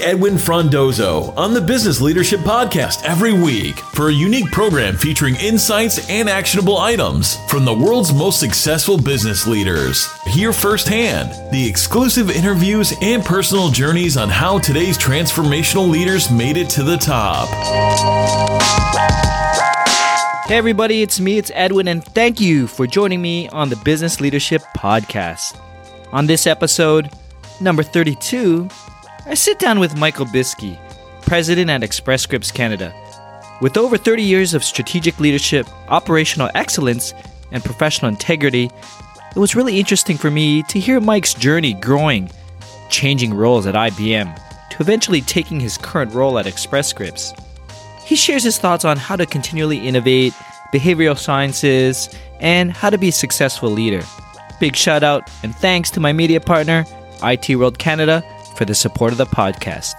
Edwin 0.00 0.34
Frondozo 0.34 1.36
on 1.36 1.54
the 1.54 1.60
Business 1.60 2.00
Leadership 2.00 2.40
Podcast 2.40 3.04
every 3.04 3.32
week 3.32 3.78
for 3.78 4.08
a 4.08 4.12
unique 4.12 4.50
program 4.50 4.96
featuring 4.96 5.36
insights 5.36 6.08
and 6.08 6.28
actionable 6.28 6.78
items 6.78 7.36
from 7.48 7.64
the 7.64 7.74
world's 7.74 8.12
most 8.12 8.40
successful 8.40 8.96
business 8.96 9.46
leaders. 9.46 10.08
Hear 10.26 10.52
firsthand 10.52 11.32
the 11.52 11.68
exclusive 11.68 12.30
interviews 12.30 12.94
and 13.02 13.24
personal 13.24 13.70
journeys 13.70 14.16
on 14.16 14.28
how 14.28 14.58
today's 14.58 14.98
transformational 14.98 15.88
leaders 15.90 16.30
made 16.30 16.56
it 16.56 16.70
to 16.70 16.82
the 16.82 16.96
top. 16.96 17.48
Hey, 20.48 20.56
everybody, 20.56 21.02
it's 21.02 21.20
me, 21.20 21.36
it's 21.38 21.52
Edwin, 21.54 21.88
and 21.88 22.04
thank 22.04 22.40
you 22.40 22.66
for 22.66 22.86
joining 22.86 23.20
me 23.20 23.48
on 23.50 23.68
the 23.68 23.76
Business 23.76 24.20
Leadership 24.20 24.62
Podcast. 24.76 25.60
On 26.10 26.26
this 26.26 26.46
episode, 26.46 27.10
number 27.60 27.82
32, 27.82 28.68
I 29.28 29.34
sit 29.34 29.58
down 29.58 29.78
with 29.78 29.94
Michael 29.94 30.24
Biskey, 30.24 30.78
president 31.20 31.68
at 31.68 31.82
Express 31.82 32.22
Scripts 32.22 32.50
Canada. 32.50 32.94
With 33.60 33.76
over 33.76 33.98
30 33.98 34.22
years 34.22 34.54
of 34.54 34.64
strategic 34.64 35.20
leadership, 35.20 35.66
operational 35.88 36.50
excellence, 36.54 37.12
and 37.52 37.62
professional 37.62 38.08
integrity, 38.08 38.70
it 39.36 39.38
was 39.38 39.54
really 39.54 39.78
interesting 39.78 40.16
for 40.16 40.30
me 40.30 40.62
to 40.62 40.80
hear 40.80 40.98
Mike's 40.98 41.34
journey 41.34 41.74
growing, 41.74 42.30
changing 42.88 43.34
roles 43.34 43.66
at 43.66 43.74
IBM, 43.74 44.34
to 44.70 44.76
eventually 44.80 45.20
taking 45.20 45.60
his 45.60 45.76
current 45.76 46.14
role 46.14 46.38
at 46.38 46.46
Express 46.46 46.88
Scripts. 46.88 47.34
He 48.06 48.16
shares 48.16 48.44
his 48.44 48.56
thoughts 48.56 48.86
on 48.86 48.96
how 48.96 49.16
to 49.16 49.26
continually 49.26 49.86
innovate, 49.86 50.32
behavioral 50.72 51.18
sciences, 51.18 52.08
and 52.40 52.72
how 52.72 52.88
to 52.88 52.96
be 52.96 53.08
a 53.08 53.12
successful 53.12 53.68
leader. 53.68 54.02
Big 54.58 54.74
shout 54.74 55.02
out 55.02 55.30
and 55.42 55.54
thanks 55.54 55.90
to 55.90 56.00
my 56.00 56.14
media 56.14 56.40
partner, 56.40 56.86
IT 57.22 57.54
World 57.56 57.78
Canada, 57.78 58.24
for 58.58 58.64
the 58.64 58.74
support 58.74 59.12
of 59.12 59.18
the 59.18 59.26
podcast. 59.26 59.94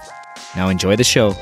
Now 0.54 0.68
enjoy 0.68 0.94
the 0.94 1.02
show. 1.02 1.32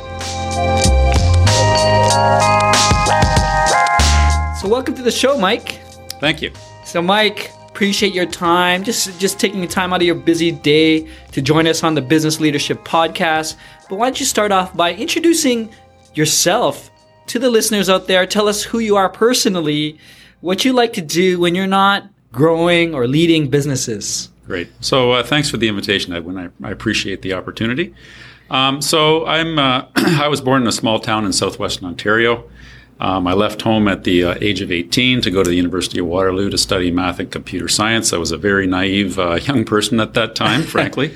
So, 4.61 4.69
welcome 4.69 4.95
to 4.95 5.03
the 5.03 5.11
show, 5.11 5.37
Mike. 5.37 5.81
Thank 6.21 6.41
you. 6.41 6.53
So, 6.85 7.03
Mike, 7.03 7.53
appreciate 7.69 8.15
your 8.15 8.27
time. 8.27 8.85
Just 8.85 9.19
just 9.21 9.41
taking 9.41 9.67
time 9.67 9.93
out 9.93 10.01
of 10.01 10.07
your 10.07 10.15
busy 10.15 10.53
day 10.53 11.09
to 11.33 11.43
join 11.43 11.67
us 11.67 11.83
on 11.83 11.95
the 11.95 12.03
Business 12.03 12.39
Leadership 12.39 12.85
Podcast. 12.85 13.57
But 13.89 13.97
why 13.97 14.07
don't 14.07 14.21
you 14.21 14.27
start 14.27 14.53
off 14.53 14.77
by 14.77 14.95
introducing 14.95 15.71
yourself 16.15 16.91
to 17.27 17.39
the 17.39 17.51
listeners 17.51 17.89
out 17.89 18.07
there? 18.07 18.27
Tell 18.27 18.49
us 18.49 18.63
who 18.63 18.79
you 18.79 18.97
are 18.97 19.09
personally, 19.09 19.99
what 20.41 20.65
you 20.65 20.73
like 20.73 20.93
to 20.93 21.03
do 21.03 21.41
when 21.41 21.57
you're 21.57 21.67
not 21.67 22.09
growing 22.33 22.95
or 22.95 23.09
leading 23.09 23.49
businesses. 23.49 24.31
Great. 24.49 24.71
So, 24.81 25.13
uh, 25.13 25.23
thanks 25.23 25.51
for 25.51 25.59
the 25.59 25.69
invitation, 25.69 26.15
Edwin. 26.15 26.39
I, 26.39 26.67
I 26.67 26.71
appreciate 26.71 27.21
the 27.21 27.35
opportunity. 27.35 27.95
Um, 28.51 28.81
so, 28.81 29.27
I'm 29.27 29.59
uh, 29.59 29.87
I 29.97 30.27
was 30.29 30.41
born 30.41 30.63
in 30.63 30.69
a 30.69 30.73
small 30.73 30.99
town 30.99 31.27
in 31.27 31.35
southwestern 31.35 31.87
Ontario. 31.87 32.49
Um, 32.99 33.27
I 33.27 33.35
left 33.35 33.61
home 33.61 33.87
at 33.87 34.05
the 34.05 34.25
uh, 34.25 34.35
age 34.41 34.63
of 34.63 34.73
18 34.73 35.21
to 35.21 35.31
go 35.31 35.45
to 35.45 35.51
the 35.51 35.55
University 35.55 36.01
of 36.01 36.07
Waterloo 36.07 36.49
to 36.49 36.57
study 36.57 36.91
math 36.91 37.21
and 37.21 37.31
computer 37.31 37.69
science. 37.69 38.13
I 38.15 38.17
was 38.17 38.33
a 38.33 38.39
very 38.39 38.67
naive 38.67 39.19
uh, 39.19 39.35
young 39.35 39.67
person 39.67 40.01
at 40.01 40.15
that 40.15 40.35
time, 40.35 40.63
frankly. 40.65 41.15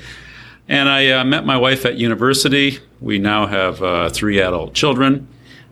And 0.69 0.87
I 0.87 1.09
uh, 1.09 1.23
met 1.25 1.43
my 1.43 1.57
wife 1.57 1.85
at 1.85 1.95
university. 1.95 2.79
We 3.01 3.17
now 3.17 3.47
have 3.47 3.81
uh, 3.81 4.09
three 4.09 4.39
adult 4.39 4.75
children. 4.75 5.27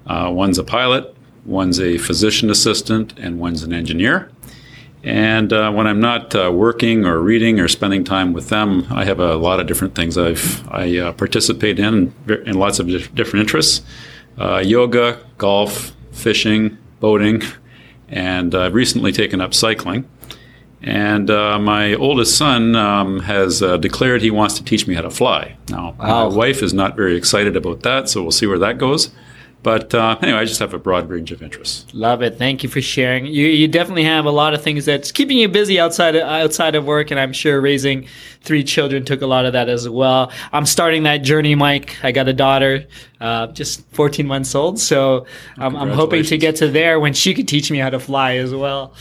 Uh, 0.08 0.32
one's 0.34 0.58
a 0.58 0.64
pilot, 0.64 1.16
one's 1.46 1.80
a 1.80 2.00
physician 2.00 2.50
assistant, 2.50 3.18
and 3.20 3.40
one's 3.40 3.62
an 3.62 3.72
engineer. 3.72 4.32
And 5.04 5.52
uh, 5.52 5.72
when 5.72 5.88
I'm 5.88 6.00
not 6.00 6.34
working 6.54 7.06
or 7.06 7.20
reading 7.20 7.60
or 7.60 7.68
spending 7.68 8.04
time 8.04 8.34
with 8.34 8.50
them, 8.50 8.86
I 8.92 9.04
have 9.06 9.20
a 9.20 9.36
lot 9.36 9.60
of 9.60 9.66
different 9.66 9.96
things 9.96 10.18
I've, 10.18 10.68
I 10.70 11.12
participate 11.14 11.80
in 11.80 12.14
in 12.28 12.54
lots 12.54 12.80
of 12.80 12.88
different 13.16 13.42
interests 13.42 13.84
yoga, 14.38 15.20
golf, 15.38 15.94
fishing, 16.12 16.78
boating, 17.00 17.42
and 18.10 18.54
I've 18.54 18.74
recently 18.74 19.12
taken 19.12 19.42
up 19.42 19.54
cycling. 19.54 20.08
And 20.84 21.30
uh, 21.30 21.60
my 21.60 21.94
oldest 21.94 22.38
son 22.38 22.76
um, 22.76 23.20
has 23.22 23.62
uh, 23.62 23.78
declared 23.78 24.22
he 24.22 24.32
wants 24.32 24.56
to 24.56 24.64
teach 24.64 24.88
me 24.88 24.96
how 24.96 25.02
to 25.02 25.12
fly. 25.12 25.56
Now, 25.70 25.96
wow. 26.00 26.30
my 26.30 26.36
wife 26.36 26.64
is 26.64 26.74
not 26.74 26.96
very 26.96 27.16
excited 27.16 27.56
about 27.56 27.82
that, 27.82 28.10
so 28.10 28.22
we'll 28.22 28.32
see 28.32 28.48
where 28.48 28.60
that 28.60 28.80
goes. 28.80 29.12
But 29.64 29.94
uh, 29.94 30.18
anyway, 30.22 30.40
I 30.40 30.46
just 30.46 30.60
have 30.60 30.74
a 30.74 30.80
broad 30.80 31.10
range 31.10 31.32
of 31.32 31.44
interests. 31.44 31.86
Love 31.94 32.22
it. 32.22 32.38
Thank 32.38 32.64
you 32.64 32.70
for 32.70 32.82
sharing. 32.82 33.28
You, 33.28 33.48
you 33.48 33.68
definitely 33.68 34.04
have 34.06 34.26
a 34.26 34.32
lot 34.32 34.54
of 34.54 34.64
things 34.64 34.86
that's 34.86 35.12
keeping 35.12 35.38
you 35.38 35.48
busy 35.48 35.80
outside 35.80 36.16
of, 36.16 36.24
outside 36.24 36.76
of 36.76 36.86
work, 36.86 37.12
and 37.12 37.20
I'm 37.20 37.34
sure 37.34 37.62
raising 37.62 38.08
three 38.42 38.64
children 38.64 39.06
took 39.06 39.22
a 39.22 39.28
lot 39.28 39.46
of 39.46 39.54
that 39.54 39.70
as 39.70 39.88
well. 39.88 40.32
I'm 40.52 40.66
starting 40.66 41.04
that 41.04 41.18
journey, 41.18 41.54
Mike. 41.54 42.04
I 42.04 42.12
got 42.12 42.28
a 42.28 42.34
daughter, 42.34 42.88
uh, 43.20 43.48
just 43.48 43.86
14 43.92 44.26
months 44.26 44.56
old, 44.56 44.80
so 44.80 45.28
I'm, 45.58 45.76
I'm 45.76 45.92
hoping 45.92 46.24
to 46.24 46.38
get 46.38 46.56
to 46.58 46.68
there 46.68 47.00
when 47.00 47.14
she 47.14 47.34
could 47.34 47.48
teach 47.48 47.70
me 47.70 47.78
how 47.78 47.92
to 47.92 48.00
fly 48.00 48.38
as 48.38 48.54
well. 48.54 48.96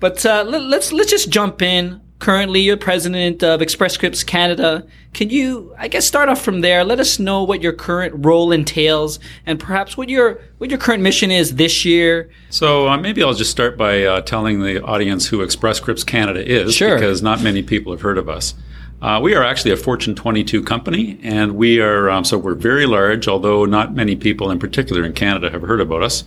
But 0.00 0.24
uh, 0.24 0.44
let, 0.46 0.62
let's 0.62 0.92
let's 0.92 1.10
just 1.10 1.30
jump 1.30 1.62
in 1.62 2.02
currently 2.18 2.60
you're 2.60 2.76
president 2.76 3.42
of 3.42 3.62
Express 3.62 3.94
Scripts 3.94 4.24
Canada. 4.24 4.86
Can 5.12 5.30
you, 5.30 5.74
I 5.78 5.88
guess, 5.88 6.06
start 6.06 6.28
off 6.28 6.42
from 6.42 6.60
there? 6.60 6.84
Let 6.84 7.00
us 7.00 7.18
know 7.18 7.42
what 7.42 7.62
your 7.62 7.72
current 7.72 8.24
role 8.24 8.52
entails, 8.52 9.18
and 9.44 9.58
perhaps 9.58 9.96
what 9.96 10.08
your 10.08 10.40
what 10.58 10.70
your 10.70 10.78
current 10.78 11.02
mission 11.02 11.30
is 11.30 11.56
this 11.56 11.84
year. 11.84 12.30
So 12.50 12.88
uh, 12.88 12.96
maybe 12.96 13.22
I'll 13.22 13.34
just 13.34 13.50
start 13.50 13.76
by 13.76 14.04
uh, 14.04 14.20
telling 14.22 14.62
the 14.62 14.82
audience 14.82 15.26
who 15.28 15.42
Express 15.42 15.78
Scripts 15.78 16.04
Canada 16.04 16.44
is, 16.44 16.74
sure. 16.74 16.94
because 16.94 17.22
not 17.22 17.42
many 17.42 17.62
people 17.62 17.92
have 17.92 18.02
heard 18.02 18.18
of 18.18 18.28
us. 18.28 18.54
Uh, 19.02 19.20
we 19.22 19.34
are 19.34 19.44
actually 19.44 19.70
a 19.70 19.76
Fortune 19.76 20.14
22 20.14 20.62
company, 20.62 21.18
and 21.22 21.54
we 21.54 21.80
are 21.80 22.08
um, 22.08 22.24
so 22.24 22.38
we're 22.38 22.54
very 22.54 22.86
large. 22.86 23.28
Although 23.28 23.64
not 23.66 23.94
many 23.94 24.16
people, 24.16 24.50
in 24.50 24.58
particular 24.58 25.04
in 25.04 25.12
Canada, 25.12 25.50
have 25.50 25.62
heard 25.62 25.80
about 25.80 26.02
us. 26.02 26.24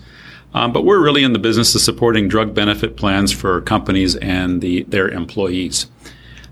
Um, 0.54 0.74
but 0.74 0.84
we're 0.84 1.04
really 1.04 1.24
in 1.24 1.34
the 1.34 1.40
business 1.40 1.76
of 1.76 1.82
supporting 1.82 2.28
drug 2.28 2.54
benefit 2.54 2.98
plans 2.98 3.32
for 3.32 3.62
companies 3.62 4.16
and 4.16 4.62
the, 4.62 4.84
their 4.84 5.08
employees. 5.08 5.88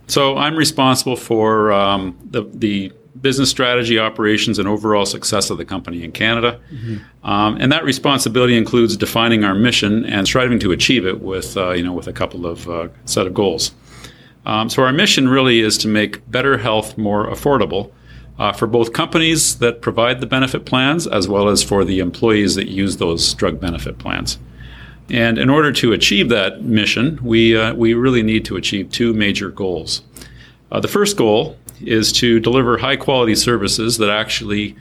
So 0.08 0.38
I'm 0.38 0.56
responsible 0.56 1.16
for 1.16 1.72
um, 1.72 2.18
the, 2.24 2.44
the 2.54 2.94
business 3.20 3.50
strategy, 3.50 4.00
operations, 4.00 4.60
and 4.60 4.68
overall 4.68 5.06
success 5.06 5.50
of 5.50 5.58
the 5.58 5.66
company 5.66 6.04
in 6.04 6.12
Canada. 6.12 6.60
Mm-hmm. 6.72 7.30
Um, 7.30 7.58
and 7.60 7.72
that 7.72 7.84
responsibility 7.84 8.56
includes 8.56 8.96
defining 8.96 9.44
our 9.44 9.56
mission 9.56 10.06
and 10.06 10.28
striving 10.28 10.60
to 10.60 10.72
achieve 10.72 11.06
it 11.06 11.20
with, 11.22 11.58
uh, 11.58 11.72
you 11.72 11.84
know, 11.84 11.94
with 11.94 12.08
a 12.08 12.14
couple 12.14 12.46
of 12.46 12.70
uh, 12.70 12.88
set 13.06 13.28
of 13.28 13.34
goals. 13.34 13.72
Um, 14.46 14.70
so 14.70 14.84
our 14.84 14.94
mission 14.94 15.28
really 15.28 15.60
is 15.60 15.78
to 15.80 15.88
make 15.88 16.30
better 16.32 16.58
health 16.58 16.98
more 16.98 17.28
affordable 17.28 17.92
uh, 18.40 18.52
for 18.54 18.68
both 18.68 18.94
companies 18.94 19.60
that 19.60 19.82
provide 19.82 20.22
the 20.22 20.28
benefit 20.28 20.66
plans 20.66 21.08
as 21.08 21.28
well 21.28 21.50
as 21.50 21.64
for 21.64 21.84
the 21.84 22.00
employees 22.00 22.56
that 22.56 22.68
use 22.68 22.98
those 22.98 23.34
drug 23.34 23.60
benefit 23.60 23.98
plans. 23.98 24.38
And 25.10 25.38
in 25.38 25.50
order 25.50 25.72
to 25.72 25.94
achieve 25.94 26.30
that 26.30 26.64
mission, 26.64 27.20
we, 27.24 27.58
uh, 27.58 27.74
we 27.74 27.94
really 27.94 28.24
need 28.24 28.46
to 28.46 28.58
achieve 28.58 28.92
two 28.92 29.14
major 29.14 29.50
goals. 29.50 30.02
Uh, 30.72 30.80
the 30.80 30.88
first 30.88 31.16
goal 31.18 31.58
is 31.82 32.12
to 32.12 32.40
deliver 32.40 32.78
high 32.78 32.98
quality 32.98 33.36
services 33.36 33.98
that 33.98 34.10
actually 34.10 34.76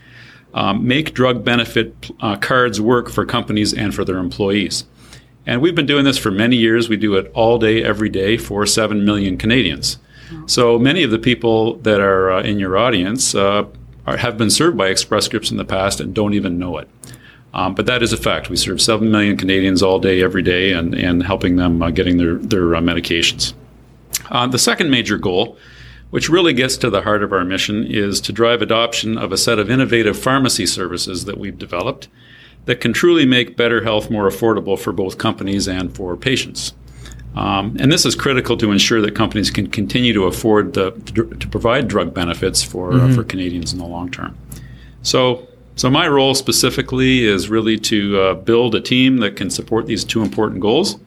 um, 0.53 0.85
make 0.85 1.13
drug 1.13 1.43
benefit 1.45 2.11
uh, 2.19 2.35
cards 2.35 2.81
work 2.81 3.09
for 3.09 3.25
companies 3.25 3.73
and 3.73 3.93
for 3.93 4.03
their 4.03 4.17
employees. 4.17 4.85
And 5.45 5.61
we've 5.61 5.75
been 5.75 5.85
doing 5.85 6.03
this 6.03 6.17
for 6.17 6.31
many 6.31 6.57
years. 6.57 6.89
We 6.89 6.97
do 6.97 7.15
it 7.15 7.31
all 7.33 7.57
day, 7.57 7.81
every 7.83 8.09
day 8.09 8.37
for 8.37 8.65
7 8.65 9.05
million 9.05 9.37
Canadians. 9.37 9.97
So 10.45 10.77
many 10.77 11.03
of 11.03 11.11
the 11.11 11.19
people 11.19 11.75
that 11.77 11.99
are 11.99 12.31
uh, 12.31 12.43
in 12.43 12.59
your 12.59 12.77
audience 12.77 13.35
uh, 13.35 13.65
are, 14.05 14.17
have 14.17 14.37
been 14.37 14.49
served 14.49 14.77
by 14.77 14.87
Express 14.87 15.25
Scripts 15.25 15.51
in 15.51 15.57
the 15.57 15.65
past 15.65 15.99
and 15.99 16.13
don't 16.13 16.33
even 16.33 16.57
know 16.57 16.77
it. 16.77 16.89
Um, 17.53 17.73
but 17.73 17.85
that 17.85 18.03
is 18.03 18.13
a 18.13 18.17
fact. 18.17 18.49
We 18.49 18.55
serve 18.55 18.81
7 18.81 19.09
million 19.09 19.37
Canadians 19.37 19.81
all 19.81 19.99
day, 19.99 20.21
every 20.21 20.43
day, 20.43 20.73
and, 20.73 20.93
and 20.93 21.23
helping 21.23 21.55
them 21.55 21.81
uh, 21.81 21.89
getting 21.89 22.17
their, 22.17 22.35
their 22.35 22.75
uh, 22.75 22.81
medications. 22.81 23.53
Uh, 24.29 24.47
the 24.47 24.59
second 24.59 24.91
major 24.91 25.17
goal, 25.17 25.57
which 26.09 26.29
really 26.29 26.53
gets 26.53 26.77
to 26.77 26.89
the 26.89 27.01
heart 27.01 27.23
of 27.23 27.33
our 27.33 27.43
mission, 27.43 27.85
is 27.85 28.21
to 28.21 28.31
drive 28.31 28.61
adoption 28.61 29.17
of 29.17 29.31
a 29.31 29.37
set 29.37 29.59
of 29.59 29.69
innovative 29.69 30.17
pharmacy 30.19 30.65
services 30.65 31.25
that 31.25 31.37
we've 31.37 31.57
developed 31.57 32.07
that 32.65 32.81
can 32.81 32.93
truly 32.93 33.25
make 33.25 33.57
better 33.57 33.83
health 33.83 34.11
more 34.11 34.29
affordable 34.29 34.77
for 34.77 34.91
both 34.91 35.17
companies 35.17 35.67
and 35.67 35.95
for 35.95 36.15
patients. 36.17 36.73
Um, 37.37 37.77
and 37.79 37.91
this 37.91 38.03
is 38.03 38.15
critical 38.15 38.57
to 38.57 38.71
ensure 38.71 38.99
that 38.99 39.13
companies 39.13 39.51
can 39.51 39.67
continue 39.67 40.11
to 40.11 40.23
afford 40.23 40.73
the, 40.73 40.89
to, 41.13 41.47
provide 41.49 41.87
drug 41.87 42.11
benefits 42.11 42.63
for, 42.63 42.91
uh, 42.91 42.95
mm-hmm. 42.95 43.11
uh, 43.11 43.15
for 43.15 43.23
Canadians 43.23 43.71
in 43.73 43.77
the 43.77 43.85
long 43.85 44.09
term. 44.09 44.35
So, 45.03 45.47
so 45.75 45.87
my 45.91 46.07
role 46.07 46.33
specifically 46.33 47.25
is 47.25 47.47
really 47.47 47.77
to 47.77 48.19
uh, 48.19 48.33
build 48.33 48.73
a 48.73 48.81
team 48.81 49.17
that 49.17 49.35
can 49.35 49.51
support 49.51 49.85
these 49.85 50.03
two 50.03 50.23
important 50.23 50.61
goals. 50.61 50.99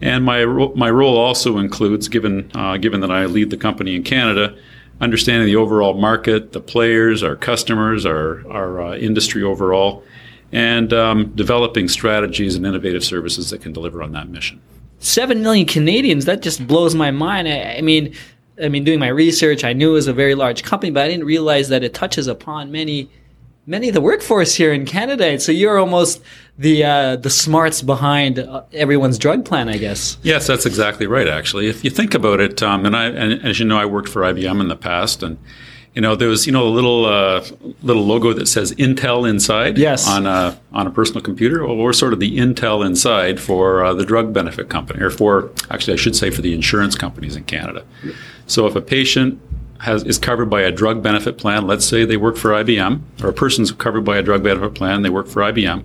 And 0.00 0.24
my, 0.24 0.44
ro- 0.44 0.72
my 0.74 0.90
role 0.90 1.18
also 1.18 1.58
includes, 1.58 2.08
given, 2.08 2.50
uh, 2.54 2.78
given 2.78 3.00
that 3.02 3.10
I 3.10 3.26
lead 3.26 3.50
the 3.50 3.58
company 3.58 3.94
in 3.94 4.02
Canada, 4.02 4.56
understanding 4.98 5.44
the 5.44 5.56
overall 5.56 5.92
market, 5.92 6.52
the 6.52 6.60
players, 6.60 7.22
our 7.22 7.36
customers, 7.36 8.06
our, 8.06 8.50
our 8.50 8.80
uh, 8.80 8.96
industry 8.96 9.42
overall, 9.42 10.04
and 10.52 10.94
um, 10.94 11.26
developing 11.34 11.86
strategies 11.86 12.54
and 12.54 12.64
innovative 12.64 13.04
services 13.04 13.50
that 13.50 13.60
can 13.60 13.74
deliver 13.74 14.02
on 14.02 14.12
that 14.12 14.30
mission. 14.30 14.58
Seven 15.00 15.42
million 15.42 15.66
Canadians, 15.66 16.26
that 16.26 16.42
just 16.42 16.66
blows 16.66 16.94
my 16.94 17.10
mind. 17.10 17.48
I, 17.48 17.76
I 17.78 17.80
mean, 17.80 18.14
I 18.62 18.68
mean, 18.68 18.84
doing 18.84 18.98
my 18.98 19.08
research, 19.08 19.64
I 19.64 19.72
knew 19.72 19.90
it 19.90 19.94
was 19.94 20.06
a 20.06 20.12
very 20.12 20.34
large 20.34 20.62
company, 20.62 20.90
but 20.90 21.04
I 21.04 21.08
didn't 21.08 21.24
realize 21.24 21.68
that 21.70 21.82
it 21.82 21.94
touches 21.94 22.26
upon 22.26 22.70
many, 22.70 23.10
many 23.66 23.88
of 23.88 23.94
the 23.94 24.00
workforce 24.00 24.54
here 24.54 24.72
in 24.72 24.84
Canada. 24.84 25.40
So 25.40 25.52
you're 25.52 25.78
almost 25.78 26.20
the 26.58 26.84
uh, 26.84 27.16
the 27.16 27.30
smarts 27.30 27.80
behind 27.80 28.38
uh, 28.38 28.64
everyone's 28.72 29.18
drug 29.18 29.44
plan, 29.46 29.68
I 29.68 29.78
guess. 29.78 30.18
Yes, 30.22 30.46
that's 30.46 30.66
exactly 30.66 31.06
right. 31.06 31.26
Actually, 31.26 31.68
if 31.68 31.82
you 31.82 31.90
think 31.90 32.14
about 32.14 32.40
it, 32.40 32.62
um, 32.62 32.84
and 32.84 32.94
I, 32.94 33.06
and 33.06 33.44
as 33.44 33.58
you 33.58 33.64
know, 33.64 33.78
I 33.78 33.86
worked 33.86 34.10
for 34.10 34.22
IBM 34.22 34.60
in 34.60 34.68
the 34.68 34.76
past, 34.76 35.22
and 35.22 35.38
you 35.94 36.00
know, 36.00 36.14
there 36.14 36.28
was 36.28 36.46
you 36.46 36.52
know 36.52 36.66
a 36.66 36.70
little 36.70 37.04
uh, 37.04 37.44
little 37.82 38.04
logo 38.04 38.32
that 38.32 38.46
says 38.46 38.72
Intel 38.74 39.28
inside. 39.28 39.76
Yes. 39.76 40.06
On 40.08 40.26
a 40.26 40.58
on 40.72 40.86
a 40.86 40.90
personal 40.90 41.20
computer. 41.20 41.66
Well, 41.66 41.76
we're 41.76 41.92
sort 41.92 42.12
of 42.12 42.20
the 42.20 42.38
Intel 42.38 42.86
inside 42.86 43.40
for 43.40 43.84
uh, 43.84 43.94
the 43.94 44.04
drug 44.04 44.32
benefit 44.32 44.68
company, 44.68 45.02
or 45.02 45.10
for 45.10 45.50
actually 45.70 45.94
I 45.94 45.96
should 45.96 46.14
say 46.14 46.30
for 46.30 46.42
the 46.42 46.54
insurance 46.54 46.94
companies 46.94 47.34
in 47.36 47.44
Canada. 47.44 47.84
So 48.46 48.66
if 48.66 48.76
a 48.76 48.80
patient 48.80 49.40
has, 49.80 50.04
is 50.04 50.18
covered 50.18 50.50
by 50.50 50.62
a 50.62 50.70
drug 50.70 51.02
benefit 51.02 51.38
plan, 51.38 51.66
let's 51.66 51.84
say 51.84 52.04
they 52.04 52.16
work 52.16 52.36
for 52.36 52.50
IBM, 52.50 53.00
or 53.22 53.30
a 53.30 53.32
person's 53.32 53.72
covered 53.72 54.02
by 54.04 54.16
a 54.18 54.22
drug 54.22 54.42
benefit 54.42 54.74
plan, 54.74 55.02
they 55.02 55.10
work 55.10 55.26
for 55.26 55.42
IBM, 55.42 55.84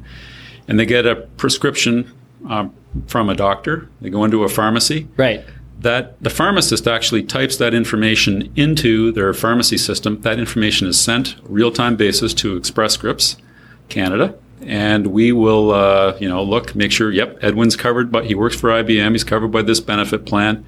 and 0.67 0.79
they 0.79 0.85
get 0.85 1.05
a 1.05 1.15
prescription 1.15 2.11
um, 2.49 2.73
from 3.07 3.29
a 3.29 3.35
doctor. 3.35 3.89
They 4.01 4.09
go 4.09 4.23
into 4.23 4.43
a 4.43 4.49
pharmacy 4.49 5.07
Right. 5.17 5.43
That 5.80 6.22
the 6.22 6.30
pharmacist 6.30 6.88
actually 6.88 7.24
types 7.24 7.57
that 7.57 7.74
information 7.74 8.51
into 8.56 9.12
their 9.12 9.33
pharmacy 9.33 9.77
system. 9.77 10.22
That 10.22 10.39
information 10.39 10.88
is 10.88 11.00
sent 11.00 11.36
real 11.44 11.72
time 11.72 11.95
basis 11.95 12.33
to 12.36 12.56
Express 12.56 12.94
Scripts 12.94 13.38
Canada, 13.89 14.36
and 14.62 15.07
we 15.07 15.31
will, 15.31 15.72
uh, 15.72 16.18
you 16.19 16.27
know, 16.27 16.42
look, 16.42 16.75
make 16.75 16.92
sure. 16.92 17.12
Yep, 17.12 17.39
Edwin's 17.42 17.75
covered, 17.75 18.12
but 18.12 18.25
he 18.25 18.36
works 18.36 18.56
for 18.56 18.69
IBM. 18.69 19.12
He's 19.12 19.24
covered 19.24 19.50
by 19.50 19.62
this 19.62 19.80
benefit 19.80 20.25
plan. 20.25 20.66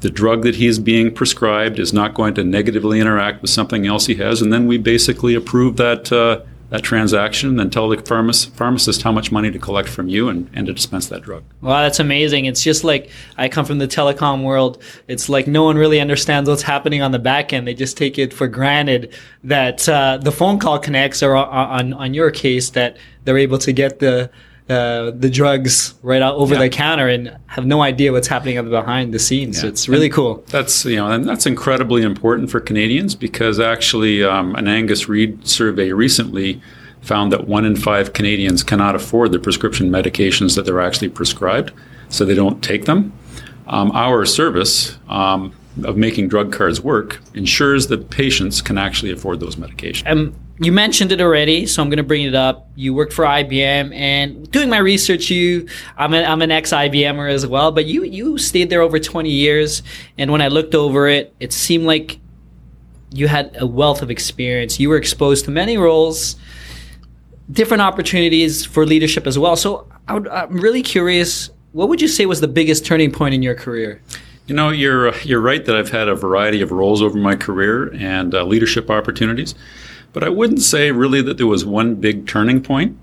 The 0.00 0.10
drug 0.10 0.42
that 0.42 0.54
he's 0.54 0.78
being 0.78 1.12
prescribed 1.12 1.80
is 1.80 1.92
not 1.92 2.14
going 2.14 2.34
to 2.34 2.44
negatively 2.44 3.00
interact 3.00 3.42
with 3.42 3.50
something 3.50 3.86
else 3.86 4.06
he 4.06 4.14
has, 4.16 4.40
and 4.40 4.52
then 4.52 4.66
we 4.66 4.78
basically 4.78 5.34
approve 5.34 5.76
that. 5.76 6.12
Uh, 6.12 6.40
that 6.70 6.82
transaction, 6.82 7.58
and 7.58 7.72
tell 7.72 7.88
the 7.88 7.96
pharmac- 7.96 8.50
pharmacist 8.50 9.02
how 9.02 9.12
much 9.12 9.32
money 9.32 9.50
to 9.50 9.58
collect 9.58 9.88
from 9.88 10.08
you 10.08 10.28
and, 10.28 10.50
and 10.52 10.66
to 10.66 10.72
dispense 10.72 11.06
that 11.08 11.22
drug. 11.22 11.42
Wow, 11.62 11.82
that's 11.82 11.98
amazing. 11.98 12.44
It's 12.44 12.62
just 12.62 12.84
like 12.84 13.10
I 13.36 13.48
come 13.48 13.64
from 13.64 13.78
the 13.78 13.88
telecom 13.88 14.42
world. 14.42 14.82
It's 15.06 15.28
like 15.28 15.46
no 15.46 15.64
one 15.64 15.76
really 15.76 16.00
understands 16.00 16.48
what's 16.48 16.62
happening 16.62 17.00
on 17.00 17.12
the 17.12 17.18
back 17.18 17.52
end. 17.52 17.66
They 17.66 17.74
just 17.74 17.96
take 17.96 18.18
it 18.18 18.34
for 18.34 18.48
granted 18.48 19.14
that 19.44 19.88
uh, 19.88 20.18
the 20.18 20.32
phone 20.32 20.58
call 20.58 20.78
connects, 20.78 21.22
or 21.22 21.36
on 21.36 21.94
on 21.94 22.14
your 22.14 22.30
case, 22.30 22.70
that 22.70 22.98
they're 23.24 23.38
able 23.38 23.58
to 23.58 23.72
get 23.72 23.98
the 23.98 24.30
uh, 24.68 25.10
the 25.12 25.30
drugs 25.30 25.94
right 26.02 26.20
out 26.20 26.34
over 26.36 26.54
Yeah. 26.54 26.60
the 26.60 26.68
counter 26.68 27.08
and 27.08 27.34
have 27.46 27.64
no 27.66 27.80
idea 27.80 28.12
what's 28.12 28.28
happening 28.28 28.62
behind 28.68 29.14
the 29.14 29.18
scenes. 29.18 29.60
So 29.60 29.66
it's 29.66 29.88
really 29.88 30.10
cool. 30.10 30.44
That's 30.48 30.84
you 30.84 30.96
know, 30.96 31.10
and 31.10 31.26
that's 31.26 31.46
incredibly 31.46 32.02
important 32.02 32.50
for 32.50 32.60
Canadians 32.60 33.14
because 33.14 33.58
actually, 33.60 34.22
um, 34.22 34.54
an 34.56 34.68
Angus 34.68 35.08
Reid 35.08 35.46
survey 35.46 35.92
recently 35.92 36.60
found 37.00 37.32
that 37.32 37.46
one 37.48 37.64
in 37.64 37.76
five 37.76 38.12
Canadians 38.12 38.62
cannot 38.62 38.94
afford 38.94 39.32
the 39.32 39.38
prescription 39.38 39.88
medications 39.90 40.56
that 40.56 40.64
they're 40.66 40.80
actually 40.80 41.08
prescribed, 41.08 41.72
so 42.08 42.24
they 42.24 42.34
don't 42.34 42.62
take 42.62 42.84
them. 42.84 43.12
Um, 43.68 43.90
our 43.92 44.24
service 44.26 44.98
um, 45.08 45.54
of 45.84 45.96
making 45.96 46.28
drug 46.28 46.52
cards 46.52 46.80
work 46.82 47.20
ensures 47.34 47.86
that 47.86 48.10
patients 48.10 48.60
can 48.60 48.76
actually 48.78 49.12
afford 49.12 49.40
those 49.40 49.56
medications. 49.56 50.06
You 50.60 50.72
mentioned 50.72 51.12
it 51.12 51.20
already, 51.20 51.66
so 51.66 51.82
I'm 51.82 51.88
going 51.88 51.98
to 51.98 52.02
bring 52.02 52.22
it 52.22 52.34
up. 52.34 52.68
You 52.74 52.92
worked 52.92 53.12
for 53.12 53.24
IBM, 53.24 53.94
and 53.94 54.50
doing 54.50 54.68
my 54.68 54.78
research, 54.78 55.30
you 55.30 55.68
I'm 55.96 56.12
an, 56.14 56.24
I'm 56.24 56.42
an 56.42 56.50
ex 56.50 56.72
IBMer 56.72 57.30
as 57.30 57.46
well, 57.46 57.70
but 57.70 57.86
you 57.86 58.02
you 58.04 58.38
stayed 58.38 58.68
there 58.68 58.82
over 58.82 58.98
20 58.98 59.30
years, 59.30 59.82
and 60.16 60.32
when 60.32 60.42
I 60.42 60.48
looked 60.48 60.74
over 60.74 61.08
it, 61.08 61.34
it 61.38 61.52
seemed 61.52 61.84
like 61.84 62.18
you 63.12 63.28
had 63.28 63.56
a 63.58 63.66
wealth 63.66 64.02
of 64.02 64.10
experience. 64.10 64.80
You 64.80 64.88
were 64.88 64.96
exposed 64.96 65.44
to 65.46 65.50
many 65.50 65.78
roles, 65.78 66.36
different 67.50 67.82
opportunities 67.82 68.64
for 68.64 68.84
leadership 68.84 69.26
as 69.26 69.38
well. 69.38 69.56
So 69.56 69.86
would, 70.08 70.28
I'm 70.28 70.56
really 70.56 70.82
curious. 70.82 71.50
What 71.72 71.88
would 71.88 72.00
you 72.00 72.08
say 72.08 72.26
was 72.26 72.40
the 72.40 72.48
biggest 72.48 72.84
turning 72.84 73.12
point 73.12 73.34
in 73.34 73.42
your 73.42 73.54
career? 73.54 74.00
You 74.46 74.54
know, 74.54 74.70
you're 74.70 75.14
you're 75.18 75.40
right 75.40 75.64
that 75.66 75.76
I've 75.76 75.90
had 75.90 76.08
a 76.08 76.14
variety 76.14 76.62
of 76.62 76.72
roles 76.72 77.02
over 77.02 77.18
my 77.18 77.36
career 77.36 77.94
and 77.94 78.34
uh, 78.34 78.44
leadership 78.44 78.90
opportunities, 78.90 79.54
but 80.18 80.26
I 80.26 80.30
wouldn't 80.30 80.60
say 80.62 80.90
really 80.90 81.22
that 81.22 81.36
there 81.36 81.46
was 81.46 81.64
one 81.64 81.94
big 81.94 82.26
turning 82.26 82.60
point. 82.60 82.98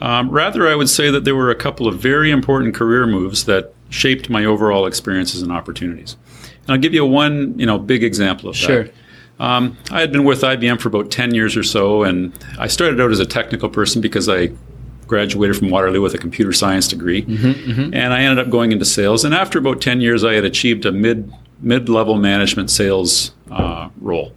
Um, 0.00 0.30
rather, 0.30 0.66
I 0.66 0.74
would 0.74 0.88
say 0.88 1.10
that 1.10 1.24
there 1.26 1.36
were 1.36 1.50
a 1.50 1.54
couple 1.54 1.86
of 1.86 1.98
very 1.98 2.30
important 2.30 2.74
career 2.74 3.06
moves 3.06 3.44
that 3.44 3.74
shaped 3.90 4.30
my 4.30 4.46
overall 4.46 4.86
experiences 4.86 5.42
and 5.42 5.52
opportunities. 5.52 6.16
And 6.62 6.70
I'll 6.70 6.78
give 6.78 6.94
you 6.94 7.04
one, 7.04 7.58
you 7.58 7.66
know, 7.66 7.78
big 7.78 8.02
example 8.02 8.48
of 8.48 8.56
Sure. 8.56 8.84
that. 8.84 8.94
Um, 9.38 9.76
I 9.90 10.00
had 10.00 10.10
been 10.10 10.24
with 10.24 10.40
IBM 10.40 10.80
for 10.80 10.88
about 10.88 11.10
10 11.10 11.34
years 11.34 11.54
or 11.54 11.62
so, 11.62 12.02
and 12.02 12.32
I 12.58 12.66
started 12.68 12.98
out 12.98 13.10
as 13.10 13.20
a 13.20 13.26
technical 13.26 13.68
person 13.68 14.00
because 14.00 14.26
I 14.30 14.48
graduated 15.06 15.58
from 15.58 15.68
Waterloo 15.68 16.00
with 16.00 16.14
a 16.14 16.18
computer 16.18 16.54
science 16.54 16.88
degree, 16.88 17.24
and 17.92 18.14
I 18.14 18.22
ended 18.22 18.42
up 18.42 18.50
going 18.50 18.72
into 18.72 18.86
sales. 18.86 19.22
And 19.22 19.34
after 19.34 19.58
about 19.58 19.82
10 19.82 20.00
years, 20.00 20.24
I 20.24 20.32
had 20.32 20.44
achieved 20.46 20.86
a 20.86 20.92
mid 20.92 21.30
mid 21.60 21.90
level 21.90 22.16
management 22.16 22.70
sales 22.70 23.32
uh, 23.50 23.90
role. 24.00 24.32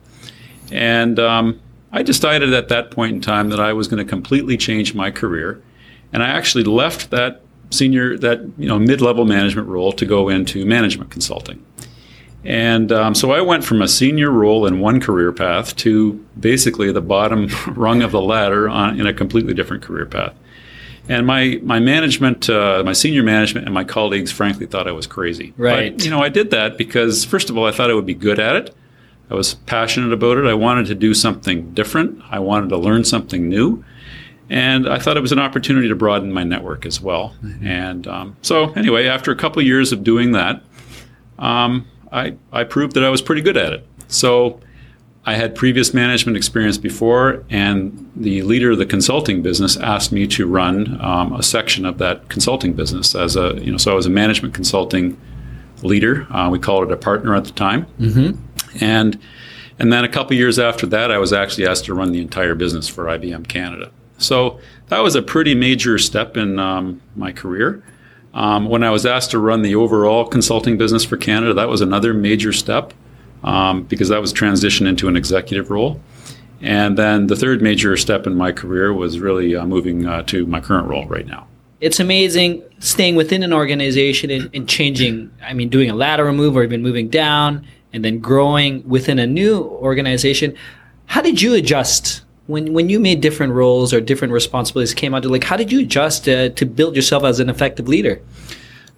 And 0.74 1.18
um, 1.20 1.62
I 1.98 2.04
decided 2.04 2.54
at 2.54 2.68
that 2.70 2.92
point 2.92 3.16
in 3.16 3.22
time 3.22 3.50
that 3.50 3.60
I 3.60 3.74
was 3.74 3.88
going 3.88 3.98
to 3.98 4.08
completely 4.08 4.56
change 4.56 4.94
my 4.94 5.10
career, 5.10 5.60
and 6.14 6.22
I 6.22 6.28
actually 6.28 6.64
left 6.64 7.10
that 7.10 7.42
senior 7.72 8.16
that 8.20 8.40
you 8.56 8.68
know 8.68 8.78
mid 8.78 9.02
level 9.02 9.26
management 9.26 9.68
role 9.68 9.92
to 9.94 10.06
go 10.06 10.30
into 10.30 10.64
management 10.64 11.10
consulting. 11.10 11.66
And 12.46 12.92
um, 12.92 13.16
so 13.16 13.32
I 13.32 13.42
went 13.42 13.64
from 13.66 13.82
a 13.82 13.88
senior 13.88 14.30
role 14.30 14.68
in 14.68 14.80
one 14.80 15.02
career 15.02 15.32
path 15.32 15.76
to 15.78 16.24
basically 16.40 16.92
the 16.92 17.02
bottom 17.02 17.50
rung 17.70 18.04
of 18.04 18.12
the 18.12 18.22
ladder 18.22 18.70
on, 18.70 19.00
in 19.00 19.08
a 19.08 19.14
completely 19.14 19.56
different 19.56 19.82
career 19.82 20.06
path. 20.06 20.36
And 21.10 21.26
my 21.26 21.60
my 21.64 21.80
management, 21.80 22.48
uh, 22.48 22.84
my 22.86 22.94
senior 22.94 23.24
management, 23.24 23.66
and 23.66 23.74
my 23.74 23.86
colleagues, 23.86 24.32
frankly, 24.32 24.68
thought 24.68 24.88
I 24.88 24.92
was 24.92 25.08
crazy. 25.08 25.52
Right. 25.58 25.98
But, 25.98 26.06
you 26.06 26.12
know, 26.12 26.22
I 26.22 26.30
did 26.30 26.52
that 26.52 26.78
because 26.78 27.26
first 27.26 27.50
of 27.50 27.58
all, 27.58 27.66
I 27.66 27.72
thought 27.72 27.90
I 27.90 27.96
would 27.96 28.06
be 28.06 28.14
good 28.14 28.40
at 28.40 28.56
it. 28.56 28.76
I 29.30 29.36
was 29.36 29.56
passionate 29.56 30.14
about 30.14 30.38
it. 30.38 30.46
I 30.46 30.54
wanted 30.54 30.86
to 30.88 30.96
do 30.96 31.14
something 31.14 31.74
different. 31.74 32.22
I 32.30 32.40
wanted 32.40 32.70
to 32.70 32.78
learn 32.78 33.04
something 33.04 33.50
new. 33.50 33.84
And 34.50 34.88
I 34.88 34.98
thought 34.98 35.18
it 35.18 35.22
was 35.22 35.34
an 35.34 35.40
opportunity 35.40 35.90
to 35.90 35.96
broaden 35.96 36.32
my 36.32 36.44
network 36.44 36.86
as 36.86 37.02
well. 37.02 37.36
And 37.64 38.08
um, 38.08 38.38
so, 38.42 38.72
anyway, 38.74 39.06
after 39.06 39.32
a 39.32 39.36
couple 39.36 39.60
of 39.60 39.66
years 39.66 39.92
of 39.92 40.06
doing 40.06 40.32
that, 40.32 40.64
um, 41.38 41.86
I, 42.12 42.36
I 42.54 42.64
proved 42.64 42.94
that 42.94 43.04
I 43.04 43.10
was 43.10 43.22
pretty 43.22 43.42
good 43.42 43.58
at 43.58 43.74
it. 43.74 43.86
So 44.08 44.62
I 45.28 45.36
had 45.36 45.56
previous 45.56 45.94
management 45.94 46.38
experience 46.38 46.78
before, 46.78 47.44
and 47.50 48.10
the 48.16 48.44
leader 48.44 48.72
of 48.72 48.78
the 48.78 48.86
consulting 48.86 49.42
business 49.42 49.76
asked 49.76 50.14
me 50.14 50.26
to 50.28 50.48
run 50.48 50.98
um, 51.04 51.34
a 51.34 51.44
section 51.44 51.86
of 51.86 51.98
that 51.98 52.30
consulting 52.30 52.72
business 52.72 53.14
as 53.14 53.36
a 53.36 53.60
you 53.62 53.70
know. 53.70 53.78
So 53.78 53.92
I 53.92 53.96
was 53.96 54.06
a 54.06 54.10
management 54.10 54.54
consulting 54.54 55.20
leader. 55.84 56.26
Uh, 56.34 56.50
we 56.50 56.60
called 56.60 56.86
it 56.86 56.94
a 56.94 56.98
partner 56.98 57.36
at 57.36 57.44
the 57.44 57.52
time, 57.52 57.86
mm-hmm. 58.00 58.42
And 58.82 59.20
and 59.80 59.94
then 59.94 60.04
a 60.04 60.10
couple 60.10 60.36
years 60.36 60.58
after 60.58 60.88
that, 60.88 61.12
I 61.12 61.18
was 61.18 61.34
actually 61.34 61.68
asked 61.68 61.86
to 61.86 61.94
run 61.94 62.12
the 62.12 62.22
entire 62.22 62.56
business 62.56 62.88
for 62.88 63.06
IBM 63.06 63.48
Canada. 63.48 63.92
So 64.18 64.60
that 64.88 65.00
was 65.00 65.16
a 65.16 65.22
pretty 65.22 65.54
major 65.54 66.00
step 66.00 66.36
in 66.36 66.58
um, 66.58 67.02
my 67.16 67.32
career. 67.32 67.84
Um, 68.34 68.68
when 68.68 68.84
I 68.84 68.90
was 68.90 69.06
asked 69.06 69.32
to 69.32 69.40
run 69.40 69.62
the 69.62 69.76
overall 69.76 70.26
consulting 70.26 70.78
business 70.78 71.04
for 71.04 71.18
Canada, 71.18 71.54
that 71.54 71.70
was 71.70 71.82
another 71.82 72.14
major 72.14 72.54
step 72.54 72.94
um, 73.44 73.84
because 73.84 74.10
that 74.10 74.22
was 74.22 74.34
transition 74.34 74.88
into 74.88 75.08
an 75.08 75.16
executive 75.16 75.70
role. 75.70 76.02
And 76.60 76.98
then 76.98 77.28
the 77.28 77.36
third 77.36 77.62
major 77.62 77.96
step 77.98 78.26
in 78.26 78.36
my 78.36 78.52
career 78.52 78.92
was 78.92 79.20
really 79.20 79.56
uh, 79.56 79.66
moving 79.66 80.08
uh, 80.08 80.24
to 80.24 80.48
my 80.48 80.60
current 80.60 80.88
role 80.88 81.06
right 81.06 81.28
now. 81.28 81.48
it's 81.80 82.00
amazing 82.00 82.64
staying 82.80 83.16
within 83.16 83.44
an 83.44 83.54
organization 83.54 84.32
and, 84.32 84.50
and 84.54 84.68
changing. 84.68 85.32
I 85.44 85.54
mean, 85.54 85.70
doing 85.70 85.90
a 85.90 85.96
lateral 85.96 86.34
move 86.34 86.56
or 86.56 86.64
even 86.64 86.82
moving 86.82 87.10
down 87.10 87.66
and 87.94 88.04
then 88.04 88.20
growing 88.20 88.88
within 88.88 89.20
a 89.20 89.28
new 89.28 89.64
organization. 89.64 90.56
How 91.08 91.22
did 91.22 91.42
you 91.42 91.54
adjust 91.56 92.22
when 92.48 92.74
when 92.74 92.90
you 92.90 93.00
made 93.00 93.22
different 93.22 93.54
roles 93.54 93.94
or 93.94 94.02
different 94.02 94.34
responsibilities 94.34 94.94
came 94.94 95.14
out? 95.14 95.26
Like, 95.26 95.44
how 95.44 95.58
did 95.58 95.72
you 95.72 95.82
adjust 95.82 96.28
uh, 96.28 96.50
to 96.50 96.66
build 96.66 96.96
yourself 96.96 97.24
as 97.24 97.40
an 97.40 97.50
effective 97.50 97.88
leader? 97.88 98.22